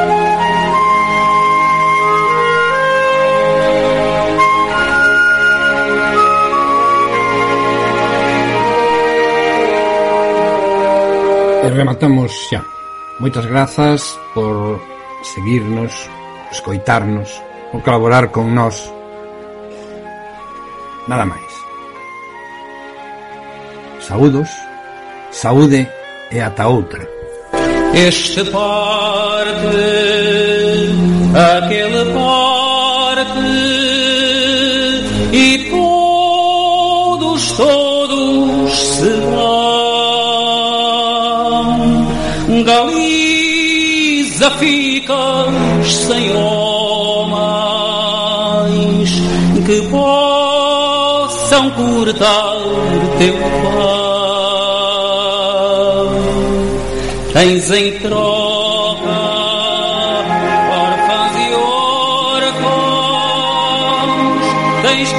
rematamos 11.79 12.31
xa. 12.51 12.59
Moitas 13.23 13.45
grazas 13.47 14.03
por 14.35 14.83
seguirnos, 15.23 15.93
escoitarnos, 16.51 17.29
por 17.71 17.79
colaborar 17.87 18.31
con 18.35 18.51
nós. 18.51 18.75
Nada 21.07 21.23
máis. 21.23 21.51
Saúdos, 24.03 24.51
saúde 25.31 25.87
e 26.35 26.37
ata 26.43 26.67
outra. 26.67 27.07
Este 27.95 28.43
parte, 28.51 29.79
aquele 31.31 32.03
parte 32.11 32.48
ficas 44.59 45.91
sem 46.05 46.35
homens 46.35 47.49
que 49.65 49.81
possam 49.89 51.69
cortar 51.71 52.55
teu 53.17 53.33
pão. 53.33 54.19
Tens 57.33 57.71
em 57.71 57.99
troca 57.99 59.09
órfãos 60.71 61.35
e 61.37 61.53
órfãos, 61.53 62.83
tens 64.81 65.09